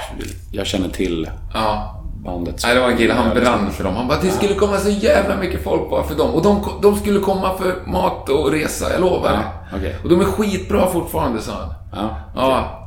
[0.51, 1.29] jag känner till.
[1.53, 2.61] Ja bandet.
[2.63, 3.95] Nej, det var en kille, han brann för dem.
[3.95, 6.31] Han bara, det skulle komma så jävla mycket folk bara för dem.
[6.31, 9.31] Och de, de skulle komma för mat och resa, jag lovar.
[9.71, 9.93] Ja, okay.
[10.03, 11.73] Och de är skitbra fortfarande, sa han.
[11.91, 12.49] Ja, okay.
[12.49, 12.79] ja.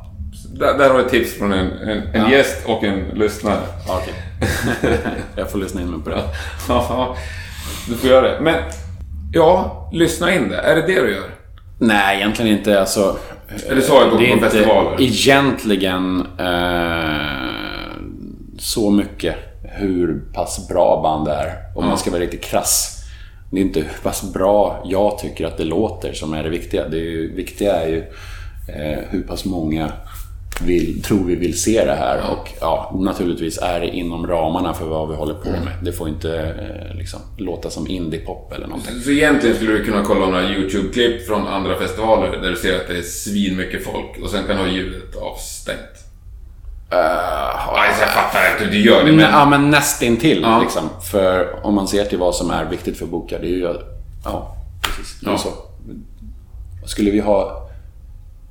[0.59, 2.31] Där, där har du ett tips från en, en, en ja.
[2.31, 3.59] gäst och en lyssnare.
[3.87, 4.13] Okej.
[4.79, 4.97] Okay.
[5.35, 6.23] jag får lyssna in mig på det.
[6.67, 7.15] Ja,
[7.87, 8.41] du får göra det.
[8.41, 8.55] Men,
[9.33, 10.57] ja, lyssna in det.
[10.57, 11.29] Är det det du gör?
[11.79, 12.79] Nej, egentligen inte.
[12.79, 13.17] Alltså,
[13.69, 15.01] Eller så jag går på festivaler?
[15.01, 16.27] Egentligen...
[16.39, 17.36] Eh,
[18.57, 21.53] så mycket hur pass bra band är.
[21.75, 23.03] Om man ska vara riktigt krass.
[23.51, 26.87] Det är inte hur pass bra jag tycker att det låter som är det viktiga.
[26.87, 27.99] Det är ju, viktiga är ju
[28.67, 29.91] eh, hur pass många
[30.61, 32.31] vill, tror vi vill se det här.
[32.31, 35.73] Och ja, naturligtvis är det inom ramarna för vad vi håller på med.
[35.83, 39.01] Det får inte eh, liksom, låta som indiepop eller någonting.
[39.03, 42.87] Så egentligen skulle du kunna kolla några YouTube-klipp från andra festivaler där du ser att
[42.87, 45.96] det är svinmycket folk och sen kan du ha ljudet avstängt.
[46.93, 46.99] Uh,
[47.69, 49.19] Alltså, jag fattar att du gör det, men...
[49.31, 50.41] Ja, men nästintill.
[50.41, 50.59] Ja.
[50.61, 50.89] Liksom.
[51.11, 53.73] För om man ser till vad som är viktigt för bokar, det är ju...
[54.25, 55.17] Ja, precis.
[55.21, 55.37] Ja.
[55.37, 55.49] så.
[56.85, 57.67] Skulle vi ha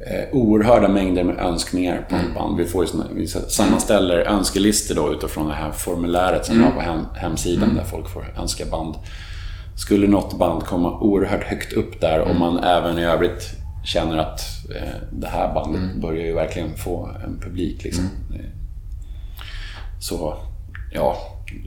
[0.07, 2.27] eh, oerhörda mängder med önskningar på Mm.
[2.29, 2.57] ett band.
[2.57, 6.71] Vi, får ju såna, vi sammanställer önskelistor då utifrån det här formuläret som vi har
[6.71, 7.77] på hem, hemsidan Mm.
[7.77, 8.95] där folk får önska band.
[9.77, 12.29] Skulle något band komma oerhört högt upp där Mm.
[12.29, 13.43] och man även i övrigt
[13.87, 14.41] känner att
[14.77, 16.01] eh, det här bandet Mm.
[16.01, 17.85] börjar ju verkligen få en publik.
[17.85, 18.05] Liksom.
[18.35, 18.41] Eh,
[20.01, 20.35] så
[20.93, 21.17] ja,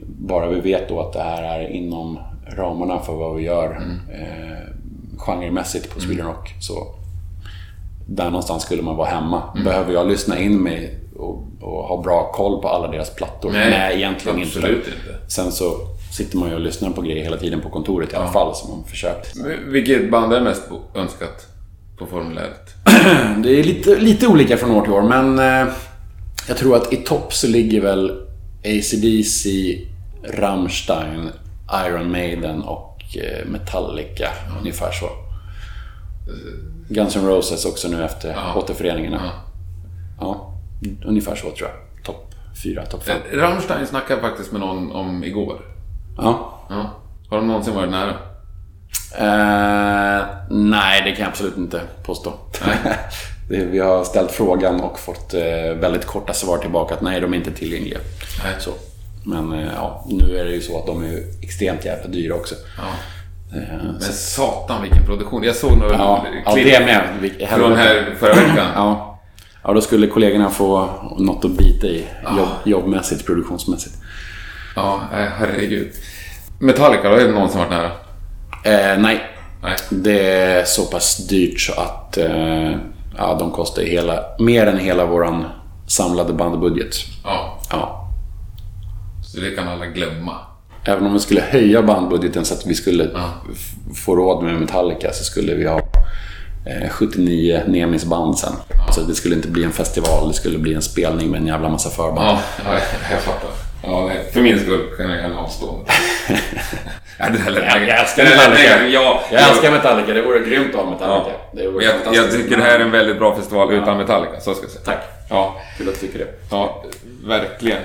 [0.06, 4.74] bara vi vet då att det här är inom ramarna för vad vi gör eh,
[5.18, 6.54] genremässigt på Sweden Rock.
[6.60, 6.94] Så
[8.06, 9.42] där någonstans skulle man vara hemma.
[9.64, 13.54] Behöver jag lyssna in mig och, och ha bra koll på alla deras plattor?
[13.56, 14.90] egentligen absolut inte.
[14.90, 15.30] inte.
[15.32, 15.72] Sen så
[16.12, 18.70] sitter man ju och lyssnar på grejer hela tiden på kontoret i alla fall, som
[18.70, 19.36] man försökt.
[19.66, 20.62] Vilket band är mest
[20.94, 21.46] önskat
[22.00, 22.74] på formuläret?
[23.42, 25.72] Det är lite, lite olika från år till år, men eh,
[26.48, 28.10] jag tror att i topp så ligger väl
[28.64, 29.50] AC/DC,
[30.24, 31.30] Rammstein,
[31.86, 34.28] Iron Maiden och eh, Metallica.
[34.60, 35.06] Ungefär så.
[36.88, 39.30] Guns N' Roses också nu efter återföreningarna.
[40.20, 40.54] Ja.
[41.04, 42.04] ungefär så tror jag.
[42.04, 43.18] Topp fyra, topp fem.
[43.32, 45.60] Rammstein snackade faktiskt med någon om igår.
[46.16, 46.58] Ja.
[46.68, 46.90] Ja.
[47.30, 48.14] Har de någonsin varit nära?
[49.18, 52.32] Eh, nej, det kan jag absolut inte påstå.
[53.48, 57.36] vi har ställt frågan och fått eh, väldigt korta svar tillbaka att nej, de är
[57.36, 57.98] inte tillgängliga.
[58.44, 58.54] Nej.
[58.58, 58.70] Så.
[59.24, 62.54] Men eh, ja, nu är det ju så att de är extremt jävla dyra också.
[62.76, 62.82] Ja.
[63.52, 65.42] Men så, satan vilken produktion.
[65.42, 67.02] Jag såg några ja, ja, klipp det med.
[67.20, 68.66] Vi- från här förra veckan.
[68.74, 69.20] Ja.
[69.62, 70.88] ja, då skulle kollegorna få
[71.18, 72.06] något att bita i
[72.36, 73.94] jobb, jobbmässigt, produktionsmässigt.
[74.76, 75.00] Ja,
[75.38, 75.92] herregud.
[76.58, 77.90] Metallica, då är det någon som varit nära?
[78.64, 79.20] Eh, nej,
[79.62, 79.76] Nej.
[79.90, 82.70] det är så pass dyrt så att eh,
[83.18, 85.44] ja, de kostar hela, mer än hela våran
[85.86, 86.94] samlade bandbudget.
[87.24, 88.08] Ja, Ja.
[89.24, 90.36] så det kan alla glömma.
[90.84, 93.30] Även om vi skulle höja bandbudgeten så att vi skulle Ja.
[93.94, 95.78] få råd med Metallica så skulle vi ha
[96.66, 98.52] eh, 79 Nemis-band sen.
[98.94, 101.68] Så det skulle inte bli en festival, det skulle bli en spelning med en jävla
[101.68, 102.28] massa förband.
[102.28, 102.78] Ja, ja
[103.10, 103.50] jag fattar.
[103.82, 105.78] Ja, för min skull kan jag gärna avstå.
[107.20, 108.86] ja, det Jag, jag älskar Metallica.
[108.88, 111.30] Ja, jag älskar Metallica, det vore grymt att ha Metallica.
[111.30, 111.50] Ja.
[111.52, 114.54] Det vore Jag, jag tycker det här är en väldigt bra festival utan Metallica, så
[114.54, 114.84] ska jag säga.
[114.84, 115.04] Tack.
[115.30, 116.32] Ja, Kul att du tycker det.
[116.50, 116.84] ja,
[117.24, 117.82] verkligen.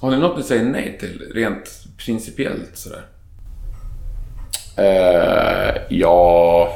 [0.00, 1.70] Har ni något ni säger nej till, rent
[2.04, 3.02] principiellt sådär?
[4.76, 6.72] Eh, ja...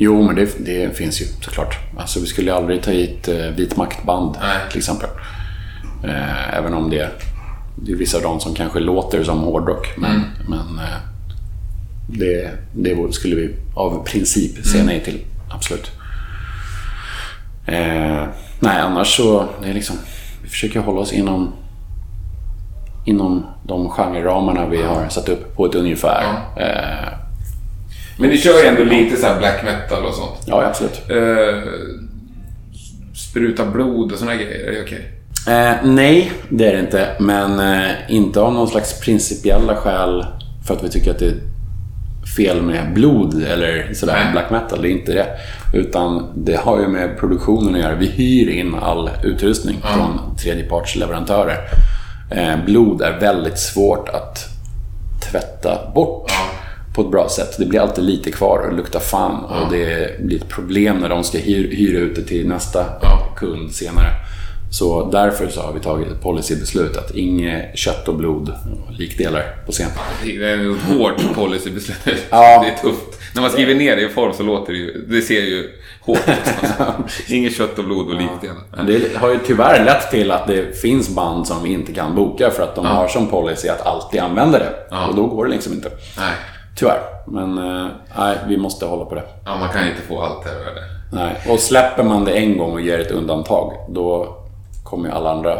[0.00, 1.78] Jo, men det, det finns ju såklart.
[1.98, 4.58] Alltså, vi skulle aldrig ta hit eh, vit maktband Nej.
[4.70, 5.08] till exempel.
[6.04, 7.10] Eh, även om det,
[7.82, 9.88] det är vissa av dem som kanske låter som hårdrock.
[9.96, 10.98] Men, men eh,
[12.08, 15.20] det, det skulle vi av princip säga nej till.
[15.50, 15.90] Absolut.
[17.66, 18.24] Eh,
[18.60, 19.48] nej, annars så...
[19.62, 19.96] Det är liksom,
[20.42, 21.52] vi försöker hålla oss inom
[23.04, 26.22] inom de genreramarna vi har satt upp på ett ungefär.
[26.22, 27.12] Ja, eh,
[28.18, 30.38] Men ni kör ju ändå lite så här black metal och sånt.
[30.46, 31.10] ja absolut.
[31.10, 31.72] Eh,
[33.14, 35.17] spruta blod och såna grejer, är det okej?
[35.48, 37.08] Eh, nej, det är det inte.
[37.20, 40.26] Men eh, inte av någon slags principiella skäl
[40.66, 41.40] för att vi tycker att det är
[42.36, 44.32] fel med blod eller sådär, Nej.
[44.32, 44.82] black metal.
[44.82, 45.26] Det är inte det.
[45.74, 47.94] Utan det har ju med produktionen att göra.
[47.94, 51.58] Vi hyr in all utrustning från tredjepartsleverantörer.
[52.30, 54.38] Eh, blod är väldigt svårt att
[55.30, 56.32] tvätta bort
[56.94, 57.58] på ett bra sätt.
[57.58, 61.24] Det blir alltid lite kvar och luktar fan och det blir ett problem när de
[61.24, 62.84] ska hyr, hyra ut det till nästa
[63.36, 64.10] kund senare.
[64.70, 68.52] Så därför så har vi tagit ett policybeslut att inget kött och blod
[68.88, 69.90] och likdelar på scen.
[70.24, 72.26] Det är ett hårt policybeslut.
[72.30, 72.62] Ja.
[72.64, 73.20] Det är tufft.
[73.34, 75.06] När man skriver ner det i form så låter det ju...
[75.08, 77.28] Det ser ju hårt ut.
[77.28, 78.86] Inget kött och blod och likdelar.
[78.86, 82.50] Det har ju tyvärr lett till att det finns band som vi inte kan boka
[82.50, 84.72] för att de har som policy att alltid använda det.
[84.90, 85.06] Ja.
[85.06, 85.90] Och då går det liksom inte.
[86.18, 86.34] Nej.
[86.76, 87.00] Tyvärr.
[87.26, 87.86] Men eh,
[88.18, 89.24] nej, vi måste hålla på det.
[89.44, 90.84] Ja, man kan inte få allt här i världen.
[91.12, 91.36] Nej.
[91.48, 94.36] Och släpper man det en gång och ger ett undantag, då
[94.88, 95.58] kommer ju alla andra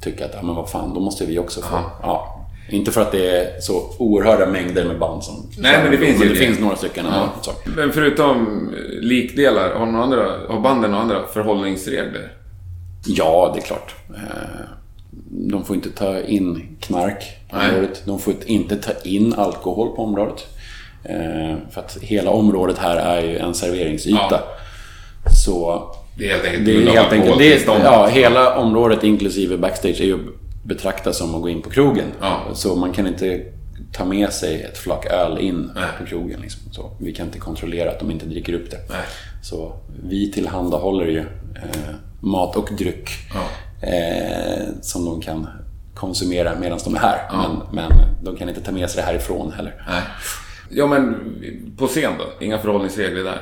[0.00, 1.76] tycka att, ja men vad fan, då måste vi också få.
[2.02, 2.32] Ja.
[2.70, 5.50] Inte för att det är så oerhörda mängder med band som...
[5.58, 7.06] Nej, men det finns ju men det finns några stycken.
[7.10, 7.28] Ja.
[7.42, 7.50] Så.
[7.76, 8.70] Men förutom
[9.00, 12.32] likdelar, har, några andra, har banden några andra förhållningsregler?
[13.06, 13.94] Ja, det är klart.
[14.14, 14.20] Eh,
[15.30, 17.68] de får inte ta in knark på Nej.
[17.68, 18.02] området.
[18.04, 20.46] De får inte ta in alkohol på området.
[21.04, 24.26] Eh, För att hela området här är ju en serveringsyta.
[24.30, 24.40] Ja.
[25.44, 25.82] Så
[26.18, 27.38] Det är helt enkelt det är helt enkelt...
[27.38, 30.18] Det är, ja, hela området inklusive backstage är ju
[30.64, 32.06] betraktas som att gå in på krogen.
[32.20, 32.40] Ja.
[32.54, 33.42] Så man kan inte
[33.92, 35.84] ta med sig ett flak öl in Nej.
[36.00, 36.40] på krogen.
[36.40, 36.72] Liksom.
[36.72, 38.78] Så vi kan inte kontrollera att de inte dricker upp det.
[38.88, 39.02] Nej.
[39.42, 39.76] Så
[40.08, 43.88] vi tillhandahåller ju eh, mat och dryck Ja.
[43.88, 45.46] eh, som de kan
[45.94, 47.18] konsumera medan de är här.
[47.32, 47.92] Men, men
[48.22, 49.74] de kan inte ta med sig det härifrån heller.
[49.88, 50.02] Nej.
[50.70, 51.16] Ja, men
[51.78, 52.44] på scen då?
[52.44, 53.38] Inga förhållningsregler där?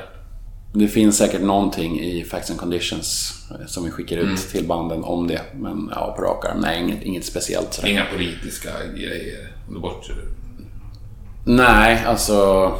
[0.77, 4.37] Det finns säkert någonting i Facts and Conditions eh, som vi skickar ut Mm.
[4.51, 5.41] till banden om det.
[5.53, 7.73] Men ja, på rak arm, nej, inget, inget speciellt.
[7.73, 7.89] Sådär.
[7.89, 9.51] Inga politiska grejer?
[9.81, 10.05] Bort...
[11.45, 12.71] Nej, alltså...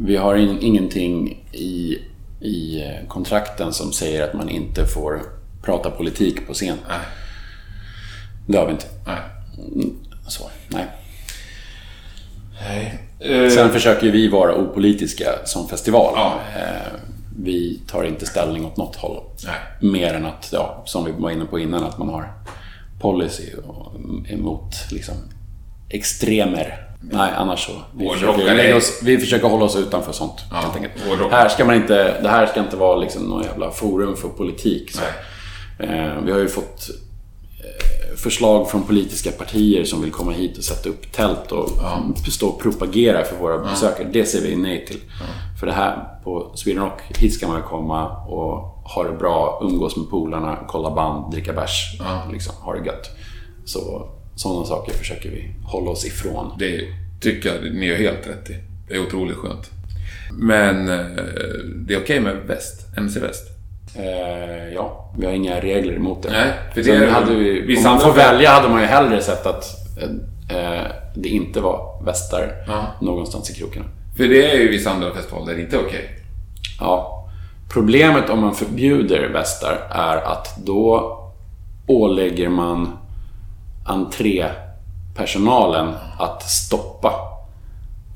[0.00, 1.98] Vi har in, ingenting i,
[2.40, 5.22] i eh, kontrakten som säger att man inte får
[5.62, 6.78] prata politik på scen.
[6.88, 6.98] Nej.
[8.46, 8.86] Det har vi inte.
[9.06, 9.18] Nej.
[10.28, 10.86] Så, nej.
[12.60, 12.98] Nej.
[13.20, 16.12] Eh, Sen försöker vi vara opolitiska som festival.
[16.16, 16.34] Ja.
[16.56, 16.92] Eh,
[17.38, 19.20] Vi tar inte ställning åt något håll.
[19.46, 19.90] Nej.
[19.92, 22.32] Mer än att, ja, som vi var inne på innan, att man har
[23.00, 23.42] policy
[24.28, 25.14] emot liksom,
[25.88, 26.82] extremer.
[27.00, 27.72] Nej, annars så.
[27.98, 30.44] Vi försöker, lägga oss, vi försöker hålla oss utanför sånt.
[30.50, 30.92] Ja, helt enkelt.
[31.32, 34.92] Här ska man inte, det här ska inte vara liksom någon jävla forum för politik.
[35.78, 36.88] Eh, vi har ju fått
[38.16, 41.68] förslag från politiska partier som vill komma hit och sätta upp tält och
[42.32, 44.08] stå och propagera för våra besökare.
[44.12, 45.00] Det säger vi nej till.
[45.60, 48.58] För det här på Sweden Rock, hit ska man komma och
[48.94, 51.98] ha det bra, umgås med polarna, kolla band, dricka bärs,
[52.32, 53.10] liksom, ha det gött.
[53.64, 56.52] Så sådana saker försöker vi hålla oss ifrån.
[56.58, 56.80] Det
[57.20, 58.54] tycker jag ni gör helt rätt i.
[58.88, 59.70] Det är otroligt skönt.
[60.32, 61.06] Men eh,
[61.86, 62.86] det är okej med väst?
[62.96, 63.55] MC-väst?
[63.94, 66.30] Eh, ja, vi har inga regler emot det.
[66.30, 69.22] Nej, för det är- hade vi, vissa om man får välja hade man ju hellre
[69.22, 69.64] sett att
[70.50, 72.86] eh, det inte var västar Ja.
[73.00, 73.86] någonstans i krokarna.
[74.16, 76.10] För det är ju vissa andra festivaler där det inte är okej.
[76.80, 77.12] Ja.
[77.72, 81.18] Problemet om man förbjuder västar är att då
[81.86, 82.98] ålägger man
[83.86, 87.12] entrépersonalen att stoppa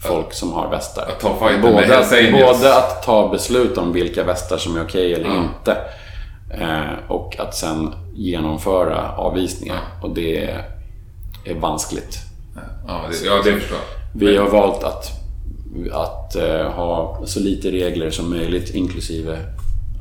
[0.01, 1.03] folk som har västar.
[1.03, 2.59] Att ta fighten med både, Hells Angels.
[2.61, 5.34] både att ta beslut om vilka västar som är okej eller Ja.
[5.44, 5.76] inte.
[6.61, 9.80] Eh, och att sen genomföra avvisningar.
[10.03, 10.44] Och det
[11.44, 12.18] är vanskligt.
[12.86, 14.20] Ja, det, ja, det förstår jag.
[14.26, 15.11] Vi har valt att,
[15.92, 19.38] att eh, ha så lite regler som möjligt inklusive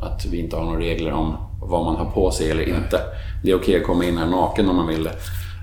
[0.02, 3.02] att vi inte har några regler om vad man har på sig eller inte.
[3.44, 5.12] Det är okej att komma in här naken om man vill det.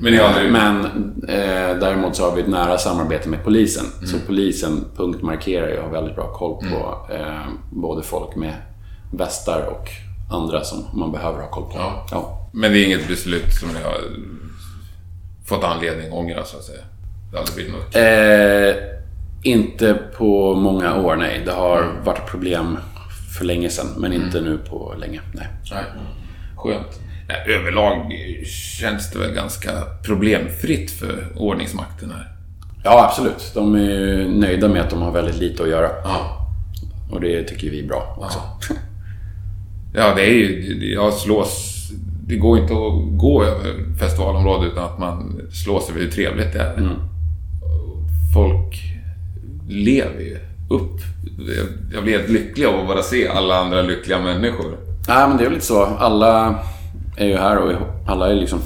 [0.01, 0.85] Men aldrig- Men
[1.29, 3.85] eh, däremot så har vi ett nära samarbete med polisen.
[3.99, 4.07] Mm.
[4.07, 8.55] Så polisen punktmarkerar ju och har väldigt bra koll på eh, både folk med
[9.13, 9.89] västar och
[10.37, 11.73] andra som man behöver ha koll på.
[11.79, 12.07] Ja.
[12.11, 12.49] Ja.
[12.53, 13.97] Men det är inget beslut som ni har
[15.47, 16.83] fått anledning att ångra, så att säga?
[17.31, 17.97] Det har aldrig blivit något?
[17.97, 18.97] Eh,
[19.43, 21.43] inte på många år, nej.
[21.47, 22.79] Det har varit problem
[23.39, 25.21] för länge sedan, men inte nu på länge.
[25.35, 25.47] Nej.
[25.73, 25.83] Nej.
[26.57, 27.01] Skönt.
[27.29, 28.12] Nej, överlag
[28.81, 29.70] känns det väl ganska
[30.05, 32.33] problemfritt för ordningsmakten här.
[32.85, 33.51] Ja, absolut.
[33.55, 35.89] De är ju nöjda med att de har väldigt lite att göra.
[36.05, 36.47] Ja.
[37.11, 38.39] Och det tycker vi är bra också.
[39.95, 40.95] Ja, det är ju...
[40.95, 41.72] Jag slås...
[42.29, 46.61] Det går inte att gå över festivalområdet utan att man slås över hur trevligt det
[46.61, 46.74] är.
[48.35, 48.83] Folk
[49.68, 50.39] lever ju
[50.70, 51.01] upp.
[51.57, 54.77] Jag- Jag blir helt lycklig av att bara se alla andra lyckliga människor.
[55.09, 55.85] Nej, men det är väl lite så.
[55.85, 56.59] Alla
[57.17, 57.73] är ju här och
[58.07, 58.61] alla är liksom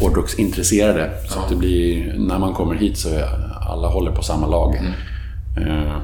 [0.00, 1.10] hårdrocksintresserade.
[1.28, 3.24] Så att det blir, när man kommer hit så är
[3.68, 4.74] alla håller på samma lag.
[5.66, 5.96] Eh,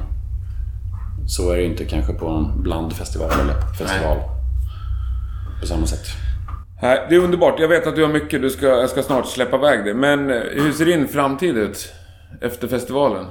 [1.27, 4.17] Så är det inte kanske på en blandfestival eller festival.
[5.61, 6.05] På samma sätt.
[6.81, 7.59] Nej, Det är underbart.
[7.59, 8.41] Jag vet att du har mycket.
[8.41, 9.93] Du ska, jag ska snart släppa iväg det.
[9.93, 11.93] Men eh, hur ser din framtid ut
[12.41, 13.25] efter festivalen?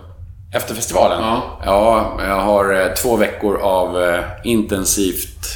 [0.55, 1.19] Efter festivalen?
[1.21, 1.61] Ja.
[1.65, 3.97] Ja, jag har eh, två veckor av
[4.45, 5.47] intensivt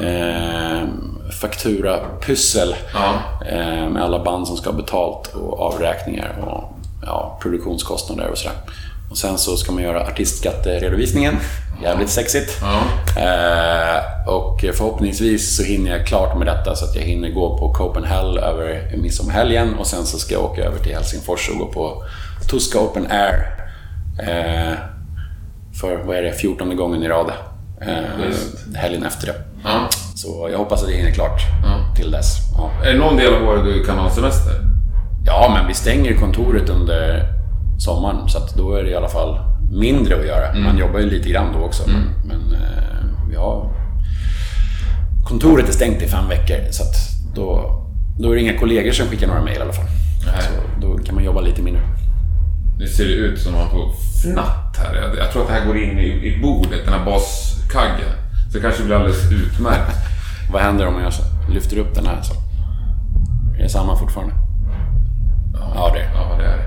[0.00, 0.88] eh,
[1.40, 2.74] fakturapyssel.
[2.94, 3.14] Ja.
[3.46, 8.56] Eh, med alla band som ska ha betalt och avräkningar och ja, produktionskostnader och sådär.
[9.10, 11.36] Och sen så ska man göra artistskatteredovisningen.
[11.82, 12.58] Jävligt sexigt.
[12.60, 12.80] Ja.
[13.22, 17.72] Eh, och förhoppningsvis så hinner jag klart med detta så att jag hinner gå på
[17.72, 22.04] Copenhagen över midsommarhelgen och sen så ska jag åka över till Helsingfors och gå på
[22.50, 23.56] Tuska Open Air.
[24.18, 24.74] Eh,
[25.80, 27.32] för, vad är det, 14 gången i rad.
[27.80, 28.34] Eh,
[28.74, 29.34] helgen efter det.
[29.64, 29.85] Ja.
[30.16, 31.94] Så jag hoppas att jag hinner klart Ja.
[31.96, 32.36] till dess.
[32.58, 32.70] Ja.
[32.84, 34.52] Är det någon del av året du kan ha semester?
[35.26, 37.32] ja, men vi stänger kontoret under
[37.78, 39.38] sommaren så att då är det i alla fall
[39.72, 40.54] mindre att göra.
[40.54, 41.82] Man jobbar ju lite grann då också.
[41.86, 43.70] Men, men eh, vi har
[45.28, 46.56] kontoret är stängt i fem veckor.
[46.70, 46.94] Så att
[47.34, 47.76] då,
[48.18, 49.84] då är det inga kollegor som skickar några mejl i alla fall.
[50.26, 50.42] Nej.
[50.42, 51.82] Så då kan man jobba lite mindre.
[52.78, 53.92] Nu ser det ut som man får
[54.22, 54.94] fnatt här.
[54.94, 58.10] Jag, jag tror att det här går in i, i bordet, den här baskaggen.
[58.56, 59.96] Det kanske blir alldeles utmärkt.
[60.52, 61.12] Vad händer om jag
[61.54, 62.22] lyfter upp den här?
[62.22, 62.34] Så?
[63.58, 64.34] Är det samma fortfarande?
[65.74, 66.10] Ja, det är.
[66.14, 66.58] Ja, det är.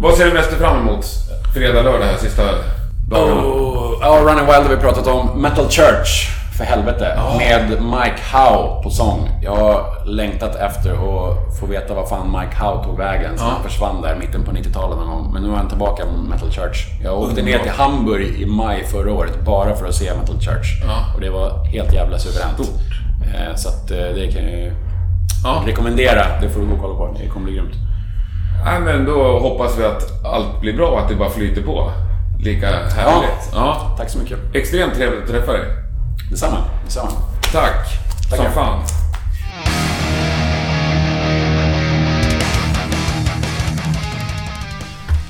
[0.00, 1.04] Vad ser du mest fram emot?
[1.54, 2.42] Fredag, lördag här sista
[3.10, 3.40] dagarna?
[3.40, 5.42] Oh, ja, Running Wild har vi pratat om.
[5.42, 7.18] Metal Church, för helvete.
[7.38, 9.28] Med Mike Howe på sång.
[9.42, 13.38] Jag har längtat efter att få veta vad fan Mike Howe tog vägen.
[13.38, 15.30] Så han försvann där mitten på 90-talet någon gång.
[15.32, 16.86] Men nu är han tillbaka med Metal Church.
[17.04, 20.82] Jag åkte ner till Hamburg i maj förra året bara för att se Metal Church.
[20.86, 21.14] Ja.
[21.14, 22.60] Och det var helt jävla suveränt.
[23.34, 24.72] Eh, Så att eh, det kan jag ju
[25.44, 25.62] Ja.
[25.66, 26.22] rekommendera.
[26.40, 27.16] Det får du gå och kolla på.
[27.22, 27.74] Det kommer bli grymt.
[28.64, 31.90] Nej, men då hoppas vi att allt blir bra och att det bara flyter på.
[32.40, 33.50] Lika härligt.
[33.54, 33.94] Ja.
[33.98, 34.38] Tack så mycket.
[34.54, 35.62] Extremt trevligt att träffa dig.
[36.30, 36.64] Detsamma.
[36.84, 37.10] Detsamma.
[37.52, 37.86] Tack.
[38.28, 38.50] Som Tackar.
[38.50, 38.82] fan.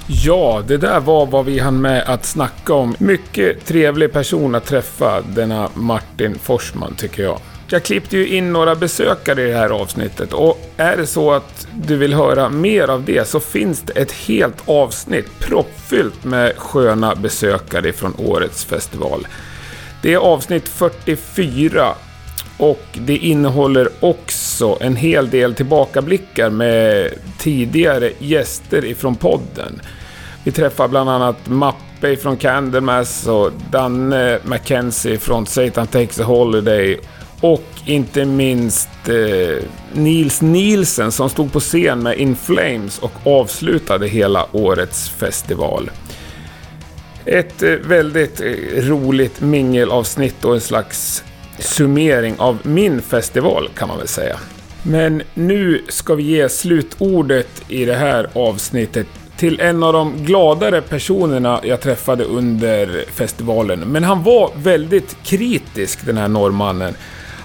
[0.09, 2.95] Ja, det där var vad vi hann med att snacka om.
[2.99, 7.41] Mycket trevlig person att träffa, denna Martin Forsman, tycker jag.
[7.69, 11.67] Jag klippte ju in några besökare i det här avsnittet och är det så att
[11.75, 17.15] du vill höra mer av det så finns det ett helt avsnitt proppfyllt med sköna
[17.15, 19.27] besökare från årets festival.
[20.07, 21.95] Det är avsnitt 44
[22.57, 29.81] och det innehåller också en hel del tillbakablickar med tidigare gäster ifrån podden.
[30.45, 37.01] Vi träffar bland annat Mappe från Candlemass och Danne Mackenzie från Satan Takes a Holiday
[37.41, 44.09] och inte minst eh, Nils Nielsen som stod på scen med In Flames och avslutade
[44.09, 45.91] hela årets festival.
[47.27, 48.47] Ett eh, väldigt eh,
[48.83, 51.25] roligt mingelavsnitt och en slags
[51.59, 54.37] summering av min festival kan man väl säga.
[54.83, 59.07] Men nu ska vi ge slutordet i det här avsnittet
[59.37, 63.81] till en av de gladare personerna jag träffade under festivalen.
[63.81, 66.95] Men han var väldigt kritisk den här norrmannen.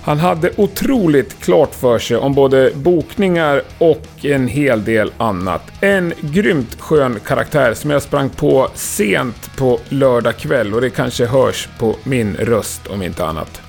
[0.03, 5.61] Han hade otroligt klart för sig om både bokningar och en hel del annat.
[5.81, 11.25] En grymt skön karaktär som jag sprang på sent på lördag kväll och det kanske
[11.25, 13.61] hörs på min röst om inte annat.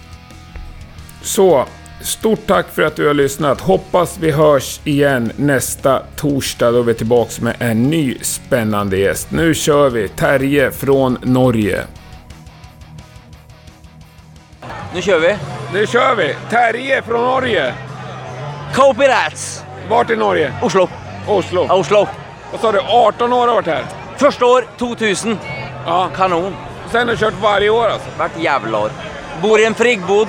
[1.22, 1.64] Så,
[2.02, 3.60] stort tack för att du har lyssnat.
[3.60, 9.30] Hoppas vi hörs igen nästa torsdag då vi är tillbaks med en ny spännande gäst.
[9.30, 10.08] Nu kör vi!
[10.08, 11.84] Terje från Norge.
[14.94, 15.36] Nu kör vi.
[15.72, 16.36] Nu kör vi!
[16.50, 17.74] Terje från Norge.
[18.74, 19.64] Copyrats.
[19.88, 20.52] Vart i Norge?
[20.62, 20.88] Oslo.
[21.28, 21.66] Oslo.
[21.68, 22.08] Ja, Oslo.
[22.52, 22.80] Vad sa du?
[22.80, 23.84] 18 år har varit här?
[24.16, 25.38] Första år 2000.
[25.86, 26.08] Ja.
[26.16, 26.56] Kanon.
[26.90, 28.08] Sen har du kört varje år alltså?
[28.18, 28.90] Vart jävla år.
[29.42, 30.28] Bor i en friggbod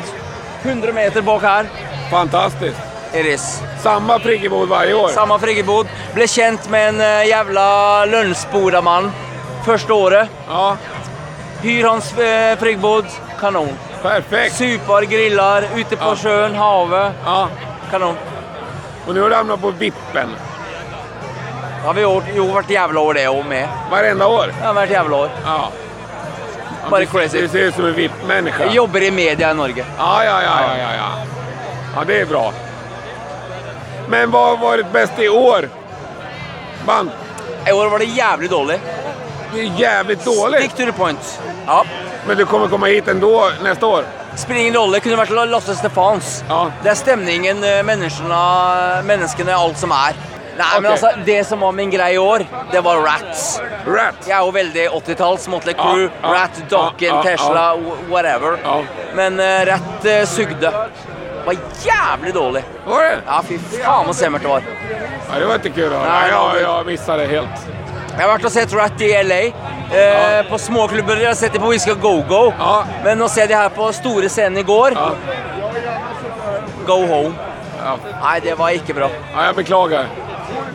[0.64, 1.66] 100 meter bak här.
[2.12, 2.78] Fantastiskt.
[3.14, 3.62] Iris.
[3.82, 5.08] Samma friggebod varje år?
[5.08, 5.88] Samma friggebod.
[6.14, 9.12] Blev känt med en eh, jävla lönnsporaman
[9.66, 10.30] första året.
[10.48, 10.78] Ja,
[11.62, 13.06] Hyr hans eh, friggebod.
[13.40, 13.70] Kanon.
[14.04, 14.56] Perfekt.
[14.56, 16.16] Supar, grillar, ute på Ja.
[16.16, 17.12] sjön, havet.
[17.26, 17.48] Ja.
[17.92, 18.16] Kanon.
[19.08, 20.30] Och nu har du hamnat på vippen.
[21.86, 22.24] Har vi gjort.
[22.36, 23.68] Jo, vart jävla år det och med.
[23.92, 24.54] Varenda år.
[24.64, 25.30] Ja, vart jävla år.
[25.46, 25.70] Ja.
[26.90, 27.48] Bara Du crazy.
[27.48, 28.64] ser ut som en VIP-människa.
[28.66, 29.86] Jag jobbar i media i Norge.
[29.98, 31.10] Ja, ja, ja, ja, ja, ja.
[31.96, 32.54] Ja, det är bra.
[34.08, 35.70] Men vad har varit bäst i år?
[36.86, 37.10] Band?
[37.68, 38.82] I år var det jävligt dåligt.
[39.54, 40.72] Det är jävligt Stick dåligt.
[40.72, 41.40] to the point.
[41.68, 41.86] Ja.
[42.28, 44.04] Men du kommer komma hit ändå nästa år?
[44.36, 46.44] Spelar ingen roll, det kunde varit Lotte Stefans.
[46.50, 46.72] Ja.
[46.84, 50.14] Det är stämningen, eh, människorna, människorna, allt som är.
[50.58, 50.92] Nej, men Okej.
[50.92, 53.62] alltså, det som var min grej i år, det var Rats.
[53.88, 54.16] Rat?
[54.28, 58.58] Jag är ju väldigt 80-tals, Motley Crue, ja, Rat, Dokken, ja, Tesla, wh- whatever.
[59.16, 60.72] Men uh, Rat uh, sugde.
[61.46, 62.64] Var jävligt dålig.
[62.88, 63.18] Var det?
[63.26, 64.62] Ja, fy fan vad sämre det var.
[65.34, 66.10] Ja, det var inte kul att höra.
[66.20, 67.48] Nej, jag, det- jag missade helt.
[68.16, 69.40] Jag har varit och sett Rat i LA.
[69.98, 72.54] Eh, På småklubbar, jag har sett det på Whiskey Go Go.
[72.60, 72.86] Ja.
[73.04, 74.92] Men att se det här på stora scenen igår.
[74.96, 75.12] Ja.
[76.88, 77.32] Go home.
[77.86, 77.98] Ja.
[78.24, 79.10] Nej, det var inte bra.
[79.36, 80.06] Ja, jag beklagar.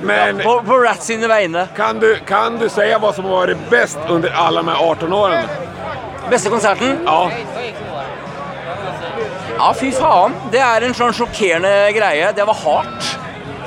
[0.03, 1.67] Men På, på Rats sina vägnar.
[1.77, 5.13] kan, du, kan du säga vad som har varit bäst under alla de här 18
[5.13, 5.45] åren?
[6.31, 6.99] Bästa konserten?
[7.07, 7.31] Ja.
[9.59, 10.33] Ja, fy fan.
[10.51, 12.33] Det är en sån chockerande grej.
[12.37, 13.17] Det var hårt.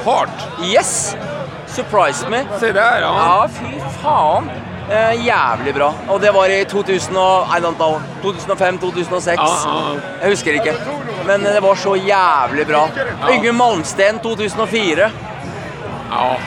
[0.04, 0.30] Hårt.
[0.74, 1.16] Yes!
[1.72, 2.44] Surprised me.
[2.60, 3.14] Se där, ja.
[3.18, 4.50] Ja, fy fan.
[4.90, 5.94] Eh, jävligt bra.
[6.08, 7.22] Och det var i 2000 och,
[7.58, 9.36] I don't know, 2005, 2006.
[9.38, 9.82] Ja, ja.
[10.22, 10.74] Jag husker inte.
[11.26, 12.90] Men det var så jävligt bra.
[13.22, 13.34] Ja.
[13.34, 15.12] Yngve Malmsten 2004.
[16.12, 16.38] ja.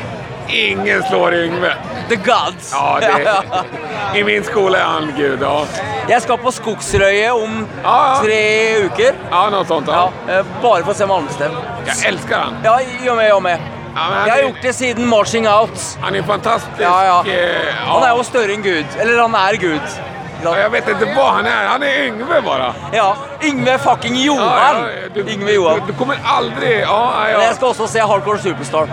[0.49, 1.75] Ingen slår Yngve.
[2.09, 2.73] The Gods.
[2.73, 3.43] Ja, det,
[4.19, 5.67] I min skola är han gud, ja.
[6.09, 7.67] Jeg skal på Skogsrøyet om
[8.23, 9.15] tre uker.
[9.31, 9.89] Ja, något sånt.
[9.89, 11.53] Ja, eh, bare for å se Malmsten.
[11.87, 12.55] Jag älskar han.
[12.65, 13.59] Ja, jag med, jag med.
[13.95, 15.99] Men Jeg har är- gjort det siden Marching Out.
[16.01, 16.73] Han är fantastisk.
[16.79, 17.25] Ja, ja.
[17.33, 18.87] eh, Han er jo større enn Gud.
[19.01, 19.81] Eller han er Gud.
[20.45, 21.67] Ja, Jag vet inte vad han är.
[21.67, 22.75] Han är Yngve bara.
[22.93, 24.77] Ja, Yngve fucking Johan!
[25.15, 25.81] du, Yngve Johan.
[25.87, 26.81] Du, du kommer aldrig...
[26.81, 27.43] Ja, Men ja.
[27.43, 28.89] jeg skal også se Hardcore Superstar.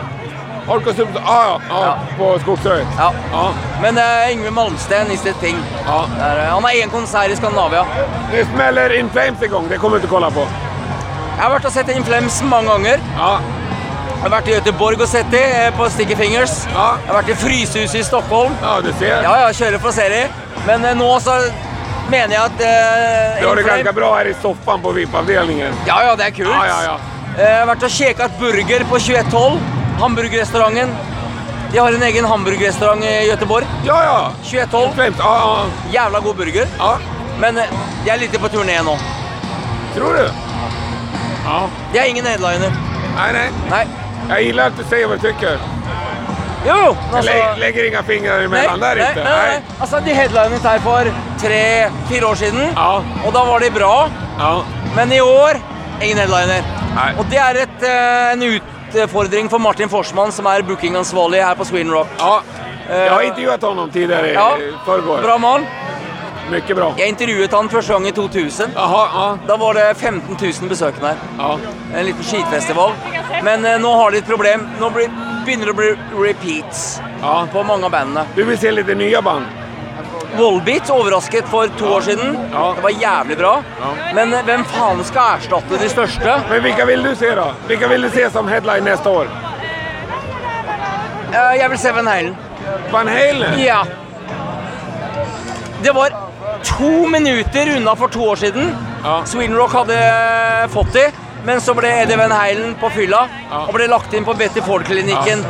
[0.67, 1.21] Orkar Super...
[1.25, 1.97] Ja, ja, ja.
[2.17, 2.87] På Skogsröjet.
[2.97, 3.11] Ja.
[3.81, 5.57] Men uh, Yngve Malmsten is the thing.
[5.85, 7.85] Det er, eh, han har én konsert i Skandinavia.
[8.33, 9.67] Nu smäller In Flames igång.
[9.69, 10.47] Det kommer du inte kolla på.
[11.35, 12.99] Jeg har vært og sett In Flames mange ganger.
[14.21, 14.27] Ja.
[14.27, 16.51] Jeg har vært i Göteborg og sett de eh, på Sticky Fingers.
[16.69, 16.87] Ja.
[17.01, 18.53] Jeg har vært i Frysehuset i Stockholm.
[18.61, 19.23] Ja, du ser.
[19.25, 20.19] Ja, ja, kjører for å se de.
[20.67, 21.39] Men eh, nå så
[22.11, 25.73] mener jeg at eh, Du har det ganska bra här i soffan på VIP-avdelningen.
[25.87, 26.53] Ja, ja, det er kult.
[26.53, 26.97] Ja, ja, ja.
[27.37, 29.57] Eh, Jeg har vært og kjekat burger på 2112.
[30.01, 30.93] Hamburgerrestauranten.
[31.71, 33.65] De har en egen hamburgerrestaurant i Göteborg.
[33.87, 34.19] Ja, ja.
[34.43, 34.93] 2112.
[34.99, 35.17] Flames.
[35.17, 35.65] Ja, ja.
[35.97, 36.69] Jævla god burger.
[36.77, 36.93] ja.
[37.41, 38.93] Men de er litt på turné nå.
[39.95, 40.27] Tror du?
[41.47, 41.55] Ja.
[41.93, 42.75] De er ingen headliner.
[43.15, 43.47] Nej, nej.
[43.71, 43.81] Nei.
[44.29, 45.57] Jag gillar att du säger vad du tycker.
[46.67, 49.23] Jo, Altså, lä lägger inga fingrar emellan där nei, inte.
[49.23, 49.61] nei, nei.
[49.79, 51.03] Altså, de headlinet her for
[51.41, 53.03] tre-fire år siden, Ja.
[53.25, 54.09] og da var de bra.
[54.39, 54.63] Ja.
[54.95, 55.51] Men i år
[56.01, 56.61] ingen headliner.
[56.95, 57.13] Nei.
[57.19, 58.43] Og det er et, eh, en
[59.01, 62.07] utfordring for Martin Forsman, som er bookingansvarlig her på Sweden Rock.
[62.19, 62.41] ja.
[62.89, 64.57] Jag har intervjuat honom tidigare i Ja.
[64.85, 65.21] förrgår.
[65.21, 65.65] Bra mann.
[66.51, 66.89] Mycket bra.
[66.99, 68.73] Jeg intervjuet han første gang i 2000.
[68.75, 69.27] Jaha, ja.
[69.47, 71.17] Da var det 15 000 besøkende her.
[71.39, 71.51] ja.
[71.95, 72.91] En liten skitfestival.
[73.43, 74.67] Men eh, nå har de et problem.
[74.95, 75.09] Blir,
[75.45, 75.89] begynner det bli
[76.27, 77.47] repeats Ja.
[77.53, 78.25] på mange av bandene.
[78.35, 79.45] Du vill se lite nya band?
[80.37, 82.37] Volbeat overrasket for to år siden.
[82.53, 82.73] Ja.
[82.75, 83.53] Det var jævlig bra.
[84.15, 86.37] Men eh, hvem faen skal erstatte de største?
[86.49, 87.47] Men vilka vill du se då?
[87.67, 89.27] Vilka vill du se som headline nästa år?
[91.33, 92.35] Eh, Jeg vil se Van Halen.
[92.91, 93.59] Van Halen?
[93.59, 93.83] Ja.
[95.83, 96.11] Det var
[96.63, 98.71] to minutter unna for to år siden.
[99.03, 99.21] Ja.
[99.25, 101.07] Sweden Rock hadde eh, fått de,
[101.45, 103.63] men så ble Eddie Van Halen på fylla Ja.
[103.67, 105.41] og ble lagt inn på Betty Ford-klinikken.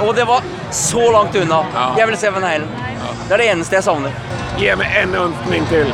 [0.00, 0.40] Og det var
[0.72, 1.62] så langt unna.
[1.74, 1.86] Ja.
[1.98, 2.68] Jeg vil se Van Halen.
[3.28, 4.12] Det er det eneste jeg savner.
[4.58, 5.92] Ge mig en önskning till.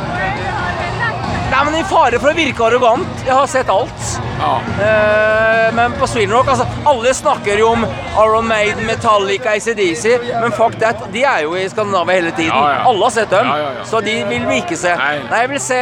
[1.48, 3.22] Nei, men I fare for å virke arrogant.
[3.26, 4.08] Jeg har sett alt.
[4.38, 4.60] Ja.
[4.84, 7.86] Eh, men på Sweden Rock altså, Alle snakker jo om
[8.18, 12.52] Iron Maiden, Metallica, ACDC, men fuck that, de er jo i Skandinavia hele tiden.
[12.54, 12.84] Ja, ja.
[12.88, 13.50] Alle har sett dem,
[13.86, 14.94] så de vil vi ikke se.
[14.98, 15.18] Nei.
[15.42, 15.80] jeg vil se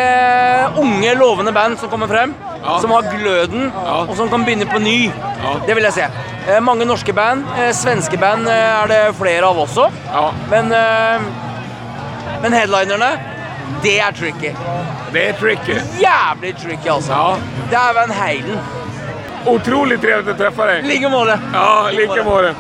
[0.83, 2.35] unge, lovende band som kommer frem,
[2.67, 2.79] Ja.
[2.81, 4.01] som har gløden, Ja.
[4.09, 5.11] og som kan begynne på ny.
[5.67, 6.09] Det vil jeg se.
[6.49, 7.45] Eh, mange norske band.
[7.59, 10.31] Eh, svenske band eh, er det flere av ja.
[10.51, 11.21] Men, eh,
[12.43, 13.19] men headlinerne,
[13.83, 14.53] det er tricky.
[15.17, 15.73] Det är tricky.
[16.01, 17.13] Jævlig tricky, altså.
[17.13, 17.37] Ja.
[17.71, 18.59] Det er Van Halen.
[19.47, 20.83] Otroligt trevligt att träffa dig.
[20.83, 21.41] like måte.
[21.53, 22.55] Ja, lika måte.